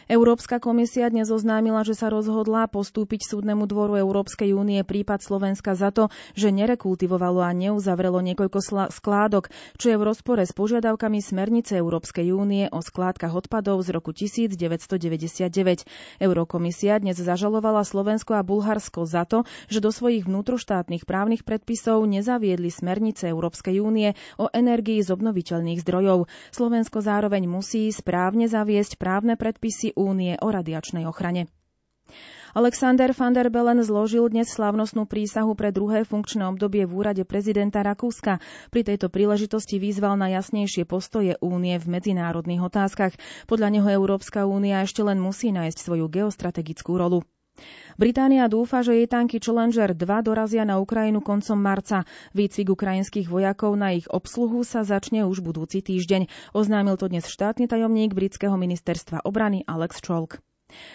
Európska 0.05 0.61
komisia 0.61 1.09
dnes 1.09 1.33
oznámila, 1.33 1.81
že 1.81 1.97
sa 1.97 2.13
rozhodla 2.13 2.69
postúpiť 2.69 3.25
súdnemu 3.25 3.65
dvoru 3.65 3.97
Európskej 3.97 4.53
únie 4.53 4.85
prípad 4.85 5.25
Slovenska 5.25 5.73
za 5.73 5.89
to, 5.89 6.13
že 6.37 6.53
nerekultivovalo 6.53 7.41
a 7.41 7.57
neuzavrelo 7.57 8.21
niekoľko 8.21 8.91
skládok, 8.93 9.49
čo 9.81 9.87
je 9.89 9.97
v 9.97 10.05
rozpore 10.05 10.45
s 10.45 10.53
požiadavkami 10.53 11.25
smernice 11.25 11.81
Európskej 11.81 12.37
únie 12.37 12.69
o 12.69 12.85
skládkach 12.85 13.33
odpadov 13.33 13.81
z 13.81 13.97
roku 13.97 14.13
1999. 14.13 15.89
Eurokomisia 16.21 17.01
dnes 17.01 17.17
zažalovala 17.17 17.81
Slovensko 17.89 18.37
a 18.37 18.45
Bulharsko 18.45 19.09
za 19.09 19.25
to, 19.25 19.49
že 19.73 19.81
do 19.81 19.89
svojich 19.89 20.29
vnútroštátnych 20.29 21.09
právnych 21.09 21.49
predpisov 21.49 22.05
nezaviedli 22.05 22.69
smernice 22.69 23.33
Európskej 23.33 23.81
únie 23.81 24.13
o 24.37 24.53
energii 24.53 25.01
z 25.01 25.17
obnoviteľných 25.17 25.81
zdrojov. 25.81 26.29
Slovensko 26.53 27.01
zároveň 27.01 27.49
musí 27.49 27.89
správne 27.89 28.53
zaviesť 28.53 29.01
právne 29.01 29.41
predpisy 29.41 29.54
únie 29.97 30.35
o 30.41 30.49
radiačnej 30.51 31.05
ochrane. 31.05 31.47
Alexander 32.55 33.11
van 33.11 33.35
der 33.35 33.51
Bellen 33.51 33.83
zložil 33.83 34.31
dnes 34.31 34.47
slavnostnú 34.47 35.11
prísahu 35.11 35.59
pre 35.59 35.75
druhé 35.75 36.07
funkčné 36.07 36.47
obdobie 36.47 36.87
v 36.87 36.95
úrade 37.03 37.27
prezidenta 37.27 37.83
Rakúska. 37.83 38.39
Pri 38.71 38.87
tejto 38.87 39.11
príležitosti 39.11 39.83
vyzval 39.83 40.15
na 40.15 40.31
jasnejšie 40.31 40.87
postoje 40.87 41.35
únie 41.43 41.75
v 41.83 41.87
medzinárodných 41.99 42.63
otázkach. 42.63 43.19
Podľa 43.51 43.69
neho 43.75 43.89
Európska 43.91 44.47
únia 44.47 44.87
ešte 44.87 45.03
len 45.03 45.19
musí 45.19 45.51
nájsť 45.51 45.79
svoju 45.83 46.07
geostrategickú 46.07 46.95
rolu. 46.95 47.27
Británia 47.95 48.51
dúfa, 48.51 48.83
že 48.83 48.99
jej 48.99 49.07
tanky 49.07 49.39
Challenger 49.39 49.95
2 49.95 50.27
dorazia 50.27 50.67
na 50.67 50.83
Ukrajinu 50.83 51.23
koncom 51.23 51.55
marca. 51.55 52.03
Výcvik 52.35 52.75
ukrajinských 52.75 53.31
vojakov 53.31 53.79
na 53.79 53.95
ich 53.95 54.11
obsluhu 54.11 54.67
sa 54.67 54.83
začne 54.83 55.23
už 55.23 55.39
budúci 55.47 55.79
týždeň. 55.79 56.27
Oznámil 56.51 56.99
to 56.99 57.07
dnes 57.07 57.31
štátny 57.31 57.71
tajomník 57.71 58.11
britského 58.11 58.59
ministerstva 58.59 59.23
obrany 59.23 59.63
Alex 59.71 60.03
Cholk. 60.03 60.43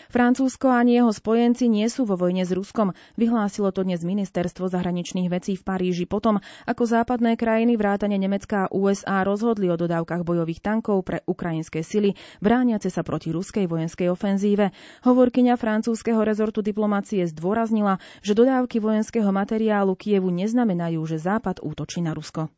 Francúzsko 0.09 0.69
ani 0.69 0.99
jeho 0.99 1.13
spojenci 1.13 1.69
nie 1.69 1.85
sú 1.87 2.03
vo 2.05 2.17
vojne 2.17 2.43
s 2.43 2.51
Ruskom. 2.51 2.97
Vyhlásilo 3.15 3.69
to 3.69 3.85
dnes 3.85 4.01
ministerstvo 4.01 4.67
zahraničných 4.67 5.31
vecí 5.31 5.55
v 5.55 5.63
Paríži 5.63 6.05
potom, 6.09 6.41
ako 6.65 6.83
západné 6.83 7.39
krajiny 7.39 7.79
vrátane 7.79 8.19
Nemecka 8.19 8.65
a 8.65 8.71
USA 8.75 9.23
rozhodli 9.23 9.71
o 9.71 9.79
dodávkach 9.79 10.27
bojových 10.27 10.59
tankov 10.59 11.07
pre 11.07 11.23
ukrajinské 11.23 11.85
sily, 11.85 12.17
brániace 12.43 12.91
sa 12.91 13.05
proti 13.05 13.31
ruskej 13.31 13.69
vojenskej 13.69 14.11
ofenzíve. 14.11 14.75
Hovorkyňa 15.07 15.55
francúzského 15.55 16.19
rezortu 16.25 16.59
diplomácie 16.59 17.23
zdôraznila, 17.29 18.01
že 18.25 18.35
dodávky 18.35 18.83
vojenského 18.83 19.29
materiálu 19.31 19.95
Kievu 19.95 20.33
neznamenajú, 20.33 20.99
že 21.07 21.17
Západ 21.21 21.61
útočí 21.63 22.01
na 22.03 22.17
Rusko. 22.17 22.49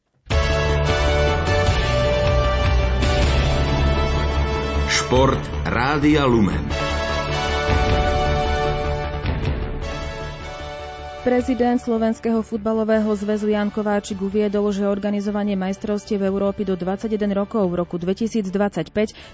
Šport 4.92 5.44
Rádia 5.68 6.24
Lumen. 6.24 6.81
Prezident 11.22 11.78
Slovenského 11.78 12.42
futbalového 12.42 13.14
zväzu 13.14 13.54
Jan 13.54 13.70
Kováčik 13.70 14.18
uviedol, 14.26 14.74
že 14.74 14.90
organizovanie 14.90 15.54
majstrovstiev 15.54 16.18
Európy 16.18 16.66
do 16.66 16.74
21 16.74 17.14
rokov 17.38 17.70
v 17.70 17.78
roku 17.78 18.02
2025 18.02 18.50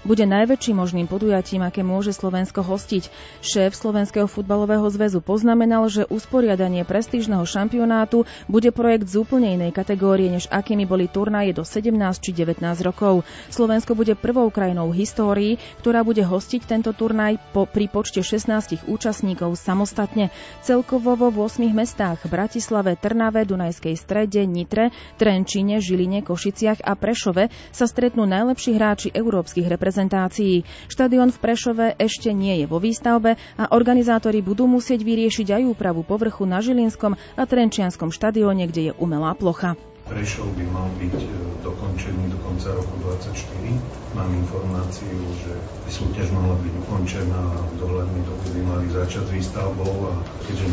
bude 0.04 0.24
najväčším 0.28 0.76
možným 0.76 1.08
podujatím, 1.08 1.64
aké 1.64 1.80
môže 1.80 2.12
Slovensko 2.12 2.60
hostiť. 2.60 3.08
Šéf 3.40 3.72
Slovenského 3.72 4.28
futbalového 4.28 4.84
zväzu 4.92 5.24
poznamenal, 5.24 5.88
že 5.88 6.04
usporiadanie 6.04 6.84
prestížneho 6.84 7.48
šampionátu 7.48 8.28
bude 8.52 8.68
projekt 8.68 9.08
z 9.08 9.24
úplne 9.24 9.56
inej 9.56 9.72
kategórie, 9.72 10.28
než 10.28 10.44
akými 10.52 10.84
boli 10.84 11.08
turnaje 11.08 11.56
do 11.56 11.64
17 11.64 11.88
či 12.20 12.36
19 12.36 12.68
rokov. 12.84 13.24
Slovensko 13.48 13.96
bude 13.96 14.12
prvou 14.12 14.52
krajinou 14.52 14.92
v 14.92 15.08
histórii, 15.08 15.52
ktorá 15.80 16.04
bude 16.04 16.20
hostiť 16.20 16.68
tento 16.68 16.92
turnaj 16.92 17.40
po, 17.56 17.64
pri 17.64 17.88
počte 17.88 18.20
16 18.20 18.84
účastníkov 18.84 19.56
samostatne. 19.56 20.28
Celkovo 20.60 21.16
vo 21.16 21.32
8 21.32 21.77
mestách 21.78 22.26
Bratislave, 22.26 22.98
Trnave, 22.98 23.46
Dunajskej 23.46 23.94
strede, 23.94 24.42
Nitre, 24.42 24.90
Trenčine, 25.14 25.78
Žiline, 25.78 26.26
Košiciach 26.26 26.82
a 26.82 26.98
Prešove 26.98 27.54
sa 27.70 27.86
stretnú 27.86 28.26
najlepší 28.26 28.74
hráči 28.74 29.08
európskych 29.14 29.70
reprezentácií. 29.70 30.66
Štadión 30.90 31.30
v 31.30 31.38
Prešove 31.38 31.86
ešte 31.94 32.34
nie 32.34 32.58
je 32.58 32.66
vo 32.66 32.82
výstavbe 32.82 33.38
a 33.54 33.64
organizátori 33.70 34.42
budú 34.42 34.66
musieť 34.66 35.06
vyriešiť 35.06 35.54
aj 35.54 35.62
úpravu 35.70 36.02
povrchu 36.02 36.42
na 36.42 36.58
Žilinskom 36.58 37.14
a 37.14 37.42
Trenčianskom 37.46 38.10
štadióne, 38.10 38.66
kde 38.66 38.90
je 38.90 38.92
umelá 38.98 39.38
plocha. 39.38 39.78
Prešov 40.08 40.48
by 40.56 40.64
mal 40.72 40.88
byť 40.96 41.16
e, 41.20 41.28
dokončený 41.60 42.32
do 42.32 42.38
konca 42.40 42.72
roku 42.72 42.96
2024. 43.04 44.16
Mám 44.16 44.30
informáciu, 44.40 45.20
že 45.44 45.52
súťaž 45.92 46.32
mala 46.32 46.56
byť 46.56 46.72
ukončená 46.80 47.36
a 47.36 47.60
v 47.60 47.74
dohľadnej 47.76 48.22
dobe 48.24 48.46
by 48.56 48.62
mali 48.64 48.86
začať 48.88 49.28
s 49.28 49.34
výstavbou 49.36 50.08
a 50.08 50.16
keďže 50.48 50.64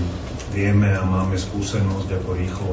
vieme 0.55 0.87
a 0.87 1.03
máme 1.03 1.35
skúsenosť, 1.35 2.23
ako 2.23 2.29
rýchlo 2.31 2.71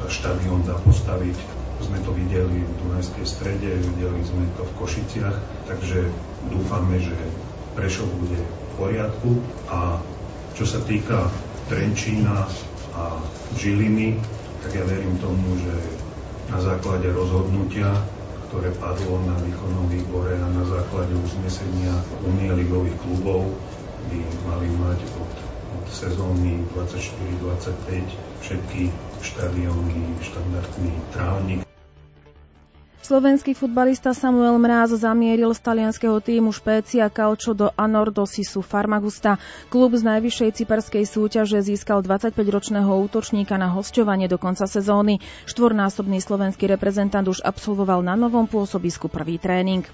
sa 0.00 0.08
štadión 0.08 0.64
dá 0.64 0.80
postaviť, 0.80 1.36
sme 1.84 2.00
to 2.00 2.16
videli 2.16 2.64
v 2.64 2.72
Dunajskej 2.88 3.26
strede, 3.28 3.76
videli 3.76 4.24
sme 4.24 4.48
to 4.56 4.64
v 4.64 4.72
Košiciach, 4.80 5.36
takže 5.68 6.08
dúfame, 6.48 7.04
že 7.04 7.14
Prešov 7.76 8.08
bude 8.16 8.40
v 8.40 8.72
poriadku 8.80 9.30
a 9.68 10.00
čo 10.56 10.64
sa 10.64 10.80
týka 10.88 11.28
Trenčína 11.68 12.48
a 12.96 13.02
Žiliny, 13.60 14.16
tak 14.62 14.70
ja 14.78 14.84
verím 14.86 15.18
tomu, 15.18 15.58
že 15.58 15.74
na 16.50 16.58
základe 16.62 17.10
rozhodnutia, 17.10 17.90
ktoré 18.48 18.70
padlo 18.78 19.18
na 19.26 19.34
výkonnom 19.42 19.90
výbore 19.90 20.38
a 20.38 20.46
na 20.52 20.64
základe 20.68 21.16
uznesenia 21.18 21.96
Unie 22.22 22.52
ligových 22.52 22.94
klubov 23.02 23.48
by 24.12 24.18
mali 24.46 24.68
mať 24.76 24.98
od, 25.18 25.32
od 25.80 25.84
sezóny 25.88 26.62
24-25 26.76 28.44
všetky 28.44 28.92
štadióny, 29.24 29.98
štandardný 30.20 30.92
trávnik. 31.16 31.71
Slovenský 33.12 33.52
futbalista 33.52 34.16
Samuel 34.16 34.56
Mráz 34.56 34.96
zamieril 34.96 35.52
z 35.52 35.60
talianského 35.60 36.16
týmu 36.16 36.48
Špécia 36.48 37.12
Calcio 37.12 37.52
do 37.52 37.68
Anordosisu 37.76 38.64
Farmagusta. 38.64 39.36
Klub 39.68 39.92
z 39.92 40.00
najvyššej 40.00 40.56
cyperskej 40.56 41.04
súťaže 41.04 41.60
získal 41.60 42.00
25-ročného 42.00 42.88
útočníka 42.88 43.60
na 43.60 43.68
hosťovanie 43.68 44.32
do 44.32 44.40
konca 44.40 44.64
sezóny. 44.64 45.20
Štvornásobný 45.44 46.24
slovenský 46.24 46.64
reprezentant 46.64 47.28
už 47.28 47.44
absolvoval 47.44 48.00
na 48.00 48.16
novom 48.16 48.48
pôsobisku 48.48 49.12
prvý 49.12 49.36
tréning. 49.36 49.84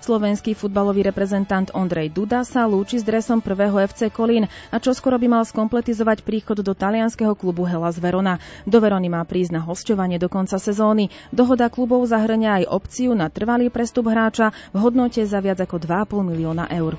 Slovenský 0.00 0.56
futbalový 0.56 1.04
reprezentant 1.04 1.68
Ondrej 1.76 2.08
Duda 2.16 2.40
sa 2.40 2.64
lúči 2.64 2.96
s 2.96 3.04
dresom 3.04 3.44
prvého 3.44 3.76
FC 3.84 4.08
Kolín 4.08 4.48
a 4.72 4.76
čo 4.80 4.96
skoro 4.96 5.20
by 5.20 5.28
mal 5.28 5.44
skompletizovať 5.44 6.24
príchod 6.24 6.56
do 6.56 6.72
talianského 6.72 7.36
klubu 7.36 7.68
Hellas 7.68 8.00
Verona. 8.00 8.40
Do 8.64 8.80
Verony 8.80 9.12
má 9.12 9.20
prísť 9.28 9.60
na 9.60 9.62
hosťovanie 9.62 10.16
do 10.16 10.32
konca 10.32 10.56
sezóny. 10.56 11.12
Dohoda 11.36 11.68
klubov 11.68 12.08
zahrňa 12.08 12.64
aj 12.64 12.70
opciu 12.72 13.12
na 13.12 13.28
trvalý 13.28 13.68
prestup 13.68 14.08
hráča 14.08 14.56
v 14.72 14.80
hodnote 14.80 15.20
za 15.28 15.44
viac 15.44 15.60
ako 15.60 15.76
2,5 15.76 16.32
milióna 16.32 16.64
eur. 16.72 16.96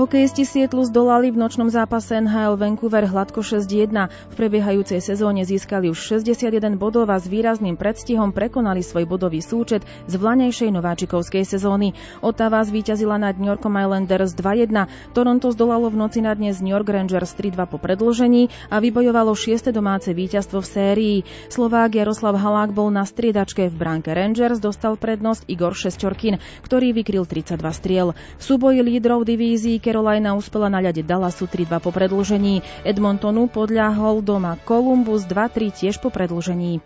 Hokejisti 0.00 0.48
Sietlu 0.48 0.80
zdolali 0.88 1.28
v 1.28 1.36
nočnom 1.36 1.68
zápase 1.68 2.16
NHL 2.16 2.56
Vancouver 2.56 3.04
hladko 3.04 3.44
6-1. 3.44 4.08
V 4.32 4.34
prebiehajúcej 4.40 4.96
sezóne 4.96 5.44
získali 5.44 5.92
už 5.92 6.24
61 6.24 6.80
bodov 6.80 7.04
a 7.12 7.20
s 7.20 7.28
výrazným 7.28 7.76
predstihom 7.76 8.32
prekonali 8.32 8.80
svoj 8.80 9.04
bodový 9.04 9.44
súčet 9.44 9.84
z 10.08 10.14
vlanejšej 10.16 10.72
nováčikovskej 10.72 11.44
sezóny. 11.44 11.92
Ottawa 12.24 12.64
zvíťazila 12.64 13.20
nad 13.20 13.36
New 13.36 13.52
Yorkom 13.52 13.76
Islanders 13.76 14.32
2-1. 14.32 14.88
Toronto 15.12 15.52
zdolalo 15.52 15.92
v 15.92 16.00
noci 16.00 16.24
na 16.24 16.32
dnes 16.32 16.64
New 16.64 16.72
York 16.72 16.88
Rangers 16.88 17.36
3-2 17.36 17.60
po 17.68 17.76
predložení 17.76 18.48
a 18.72 18.80
vybojovalo 18.80 19.36
6. 19.36 19.68
domáce 19.68 20.16
víťazstvo 20.16 20.64
v 20.64 20.70
sérii. 20.80 21.16
Slovák 21.52 21.92
Jaroslav 21.92 22.40
Halák 22.40 22.72
bol 22.72 22.88
na 22.88 23.04
striedačke 23.04 23.68
v 23.68 23.76
bránke 23.76 24.16
Rangers, 24.16 24.64
dostal 24.64 24.96
prednosť 24.96 25.44
Igor 25.52 25.76
Šesťorkin, 25.76 26.40
ktorý 26.64 26.96
vykryl 26.96 27.28
32 27.28 27.60
striel. 27.76 28.16
V 28.40 28.42
súboji 28.48 28.80
lídrov 28.80 29.28
divízií 29.28 29.76
Carolina 29.90 30.38
uspela 30.38 30.70
na 30.70 30.78
ľade 30.78 31.02
Dallasu 31.02 31.50
3-2 31.50 31.82
po 31.82 31.90
predlžení. 31.90 32.62
Edmontonu 32.86 33.50
podľahol 33.50 34.22
doma 34.22 34.54
Columbus 34.62 35.26
2-3 35.26 35.74
tiež 35.74 35.98
po 35.98 36.14
predlžení. 36.14 36.78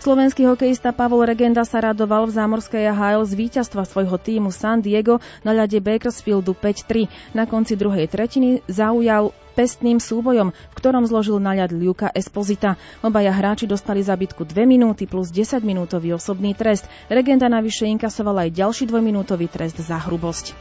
Slovenský 0.00 0.48
hokejista 0.48 0.96
Pavol 0.96 1.28
Regenda 1.28 1.60
sa 1.68 1.84
radoval 1.84 2.24
v 2.24 2.34
zámorskej 2.40 2.88
AHL 2.88 3.28
z 3.28 3.36
víťazstva 3.36 3.84
svojho 3.84 4.16
týmu 4.16 4.48
San 4.48 4.80
Diego 4.80 5.20
na 5.44 5.52
ľade 5.52 5.76
Bakersfieldu 5.84 6.56
5-3. 6.56 7.36
Na 7.36 7.44
konci 7.44 7.76
druhej 7.76 8.08
tretiny 8.08 8.64
zaujal 8.64 9.36
pestným 9.52 10.00
súbojom, 10.00 10.56
v 10.56 10.74
ktorom 10.80 11.04
zložil 11.04 11.36
na 11.36 11.52
ľad 11.52 11.76
Luka 11.76 12.08
Esposita. 12.16 12.80
Obaja 13.04 13.30
hráči 13.30 13.68
dostali 13.68 14.00
za 14.00 14.16
bitku 14.16 14.48
2 14.48 14.64
minúty 14.64 15.04
plus 15.04 15.28
10 15.28 15.60
minútový 15.60 16.16
osobný 16.16 16.56
trest. 16.56 16.88
Regenda 17.12 17.52
navyše 17.52 17.84
inkasoval 17.92 18.48
aj 18.48 18.56
ďalší 18.56 18.88
dvojminútový 18.88 19.52
trest 19.52 19.76
za 19.84 20.00
hrubosť. 20.00 20.56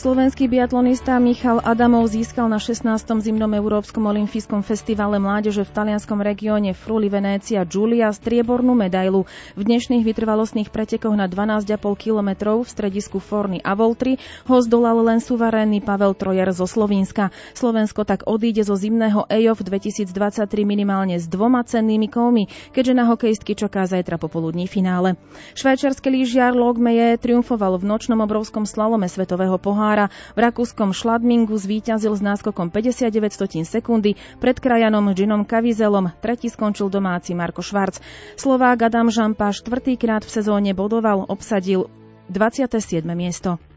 Slovenský 0.00 0.48
biatlonista 0.48 1.20
Michal 1.20 1.60
Adamov 1.60 2.08
získal 2.08 2.48
na 2.48 2.56
16. 2.56 2.88
zimnom 3.20 3.52
Európskom 3.52 4.08
olympijskom 4.08 4.64
festivale 4.64 5.20
mládeže 5.20 5.60
v 5.60 5.74
talianskom 5.76 6.24
regióne 6.24 6.72
Fruli 6.72 7.12
Venécia 7.12 7.68
Giulia 7.68 8.08
striebornú 8.08 8.72
medailu. 8.72 9.28
V 9.52 9.60
dnešných 9.60 10.00
vytrvalostných 10.00 10.72
pretekoch 10.72 11.12
na 11.12 11.28
12,5 11.28 11.76
km 12.00 12.64
v 12.64 12.68
stredisku 12.72 13.20
Forny 13.20 13.60
a 13.60 13.76
Voltri 13.76 14.16
ho 14.48 14.56
zdolal 14.64 15.04
len 15.04 15.20
suverénny 15.20 15.84
Pavel 15.84 16.16
Trojer 16.16 16.48
zo 16.56 16.64
Slovenska. 16.64 17.28
Slovensko 17.52 18.08
tak 18.08 18.24
odíde 18.24 18.64
zo 18.64 18.80
zimného 18.80 19.28
EOF 19.28 19.60
2023 19.60 20.16
minimálne 20.64 21.20
s 21.20 21.28
dvoma 21.28 21.60
cennými 21.60 22.08
kovmi, 22.08 22.48
keďže 22.72 22.96
na 22.96 23.04
hokejistky 23.04 23.52
čaká 23.52 23.84
zajtra 23.84 24.16
popoludní 24.16 24.64
finále. 24.64 25.20
Švajčiarsky 25.52 26.08
lyžiar 26.08 26.56
Logmeje 26.56 27.20
triumfoval 27.20 27.76
v 27.76 27.84
nočnom 27.84 28.24
obrovskom 28.24 28.64
slalome 28.64 29.04
svetového 29.04 29.60
pohára 29.60 29.89
pohára. 29.90 30.06
V 30.06 30.38
rakúskom 30.38 30.94
Šladmingu 30.94 31.58
zvíťazil 31.58 32.14
s 32.14 32.22
náskokom 32.22 32.70
59 32.70 33.10
stotín 33.34 33.64
sekundy 33.66 34.14
pred 34.38 34.54
krajanom 34.62 35.10
Ginom 35.18 35.42
Kavizelom. 35.42 36.14
Tretí 36.22 36.46
skončil 36.46 36.86
domáci 36.86 37.34
Marko 37.34 37.58
Švarc. 37.58 37.98
Slovák 38.38 38.86
Adam 38.86 39.10
Žampa 39.10 39.50
štvrtýkrát 39.50 40.22
v 40.22 40.30
sezóne 40.30 40.70
bodoval, 40.78 41.26
obsadil 41.26 41.90
27. 42.30 43.02
miesto. 43.18 43.69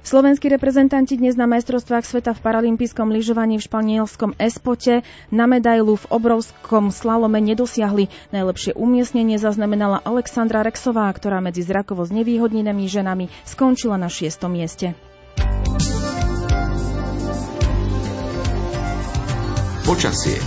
Slovenskí 0.00 0.48
reprezentanti 0.48 1.20
dnes 1.20 1.36
na 1.36 1.44
majstrovstvách 1.44 2.08
sveta 2.08 2.32
v 2.32 2.40
paralympijskom 2.40 3.12
lyžovaní 3.12 3.60
v 3.60 3.66
španielskom 3.68 4.32
Espote 4.40 5.04
na 5.28 5.44
medailu 5.44 6.00
v 6.00 6.08
obrovskom 6.08 6.88
slalome 6.88 7.44
nedosiahli. 7.44 8.08
Najlepšie 8.32 8.80
umiestnenie 8.80 9.36
zaznamenala 9.36 10.00
Alexandra 10.00 10.64
Rexová, 10.64 11.12
ktorá 11.12 11.44
medzi 11.44 11.60
zrakovo 11.60 12.08
znevýhodnenými 12.08 12.88
ženami 12.88 13.28
skončila 13.44 14.00
na 14.00 14.08
šiestom 14.08 14.56
mieste. 14.56 14.96
Počasie 19.84 20.40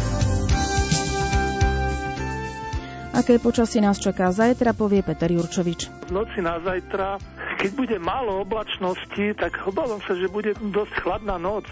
Aké 3.14 3.38
počasie 3.38 3.78
nás 3.78 4.02
čaká 4.02 4.34
zajtra, 4.34 4.74
povie 4.74 5.06
Peter 5.06 5.30
Jurčovič. 5.30 6.10
V 6.10 6.12
noci 6.18 6.42
na 6.42 6.58
zajtra, 6.58 7.22
keď 7.64 7.72
bude 7.80 7.96
málo 7.96 8.44
oblačnosti, 8.44 9.40
tak 9.40 9.64
obávam 9.64 10.04
sa, 10.04 10.20
že 10.20 10.28
bude 10.28 10.52
dosť 10.60 11.00
chladná 11.00 11.40
noc. 11.40 11.64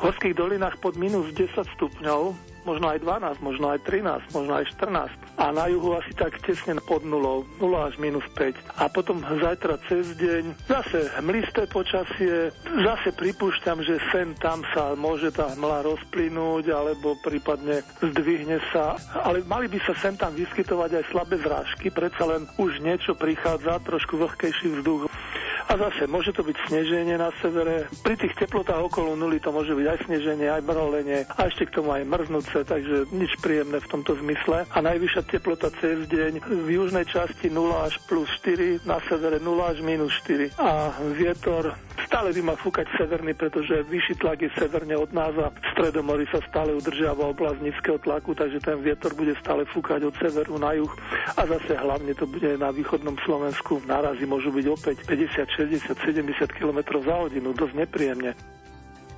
V 0.00 0.08
horských 0.08 0.32
dolinách 0.32 0.80
pod 0.80 0.96
minus 0.96 1.28
10 1.36 1.60
stupňov, 1.76 2.32
možno 2.66 2.90
aj 2.90 2.98
12, 3.00 3.38
možno 3.46 3.70
aj 3.70 3.80
13, 3.86 4.34
možno 4.34 4.52
aj 4.58 4.64
14. 4.74 5.08
A 5.38 5.54
na 5.54 5.70
juhu 5.70 5.94
asi 5.94 6.10
tak 6.18 6.42
tesne 6.42 6.76
pod 6.82 7.06
nulou, 7.06 7.46
0 7.62 7.86
až 7.86 7.94
minus 8.02 8.26
5. 8.34 8.82
A 8.82 8.90
potom 8.90 9.22
zajtra 9.22 9.78
cez 9.86 10.18
deň 10.18 10.66
zase 10.66 11.06
hmlisté 11.22 11.70
počasie, 11.70 12.50
zase 12.66 13.14
pripúšťam, 13.14 13.78
že 13.86 14.02
sem 14.10 14.34
tam 14.42 14.66
sa 14.74 14.98
môže 14.98 15.30
tá 15.30 15.54
hmla 15.54 15.86
rozplynúť, 15.86 16.74
alebo 16.74 17.14
prípadne 17.22 17.86
zdvihne 18.02 18.58
sa, 18.74 18.98
ale 19.22 19.46
mali 19.46 19.70
by 19.70 19.78
sa 19.86 19.94
sem 20.02 20.18
tam 20.18 20.34
vyskytovať 20.34 20.90
aj 20.98 21.04
slabé 21.14 21.38
zrážky, 21.38 21.94
predsa 21.94 22.26
len 22.26 22.50
už 22.58 22.82
niečo 22.82 23.14
prichádza, 23.14 23.78
trošku 23.86 24.18
vlhkejší 24.18 24.82
vzduch. 24.82 25.06
A 25.66 25.72
zase 25.74 26.06
môže 26.06 26.30
to 26.30 26.46
byť 26.46 26.56
sneženie 26.70 27.18
na 27.18 27.34
severe. 27.42 27.90
Pri 28.06 28.14
tých 28.14 28.38
teplotách 28.38 28.86
okolo 28.86 29.18
nuly 29.18 29.42
to 29.42 29.50
môže 29.50 29.74
byť 29.74 29.86
aj 29.86 29.98
sneženie, 30.06 30.46
aj 30.46 30.62
mrolenie 30.62 31.26
a 31.26 31.50
ešte 31.50 31.66
k 31.66 31.82
tomu 31.82 31.90
aj 31.90 32.06
mrznúce, 32.06 32.62
takže 32.62 33.10
nič 33.10 33.34
príjemné 33.42 33.82
v 33.82 33.90
tomto 33.90 34.14
zmysle. 34.22 34.62
A 34.70 34.78
najvyššia 34.78 35.22
teplota 35.26 35.74
cez 35.82 36.06
deň 36.06 36.46
v 36.46 36.68
južnej 36.70 37.06
časti 37.10 37.50
0 37.50 37.82
až 37.82 37.98
plus 38.06 38.30
4, 38.46 38.86
na 38.86 39.02
severe 39.10 39.42
0 39.42 39.58
až 39.66 39.82
minus 39.82 40.14
4. 40.22 40.54
A 40.54 40.94
vietor 41.18 41.74
stále 42.16 42.32
by 42.32 42.48
mal 42.48 42.56
fúkať 42.56 42.88
severný, 42.96 43.36
pretože 43.36 43.84
vyšší 43.92 44.24
tlak 44.24 44.40
je 44.40 44.48
severne 44.56 44.96
od 44.96 45.12
nás 45.12 45.36
a 45.36 45.52
v 45.52 45.68
Stredomori 45.76 46.24
sa 46.32 46.40
stále 46.48 46.72
udržiava 46.72 47.28
oblasť 47.28 47.60
nízkeho 47.60 48.00
tlaku, 48.00 48.32
takže 48.32 48.56
ten 48.64 48.80
vietor 48.80 49.12
bude 49.12 49.36
stále 49.36 49.68
fúkať 49.68 50.08
od 50.08 50.16
severu 50.16 50.56
na 50.56 50.72
juh 50.80 50.88
a 51.36 51.44
zase 51.44 51.76
hlavne 51.76 52.16
to 52.16 52.24
bude 52.24 52.56
na 52.56 52.72
východnom 52.72 53.20
Slovensku. 53.20 53.84
Nárazy 53.84 54.24
môžu 54.24 54.48
byť 54.48 54.64
opäť 54.64 54.96
50 55.04 55.92
60-70 55.92 56.56
km 56.56 57.04
za 57.04 57.14
hodinu, 57.20 57.52
dosť 57.52 57.84
nepríjemne. 57.84 58.32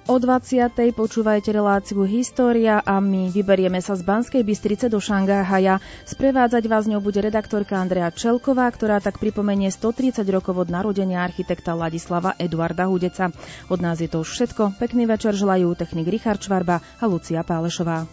O 0.08 0.16
20. 0.16 0.72
počúvajte 0.96 1.52
reláciu 1.52 2.00
História 2.08 2.80
a 2.80 2.96
my 2.96 3.28
vyberieme 3.28 3.76
sa 3.84 3.92
z 3.92 4.08
Banskej 4.08 4.40
Bystrice 4.40 4.88
do 4.88 4.96
Šanghaja. 5.04 5.84
Sprevádzať 6.08 6.64
vás 6.64 6.88
ňou 6.88 7.04
bude 7.04 7.20
redaktorka 7.20 7.76
Andrea 7.76 8.08
Čelková, 8.08 8.72
ktorá 8.72 9.04
tak 9.04 9.20
pripomenie 9.20 9.68
130 9.68 10.24
rokov 10.32 10.64
od 10.64 10.72
narodenia 10.72 11.20
architekta 11.20 11.76
Ladislava 11.76 12.32
Eduarda 12.40 12.88
Hudeca. 12.88 13.36
Od 13.68 13.84
nás 13.84 14.00
je 14.00 14.08
to 14.08 14.24
už 14.24 14.32
všetko. 14.32 14.80
Pekný 14.80 15.04
večer 15.04 15.36
želajú 15.36 15.76
technik 15.76 16.08
Richard 16.08 16.40
Čvarba 16.40 16.80
a 16.80 17.04
Lucia 17.04 17.44
Pálešová. 17.44 18.08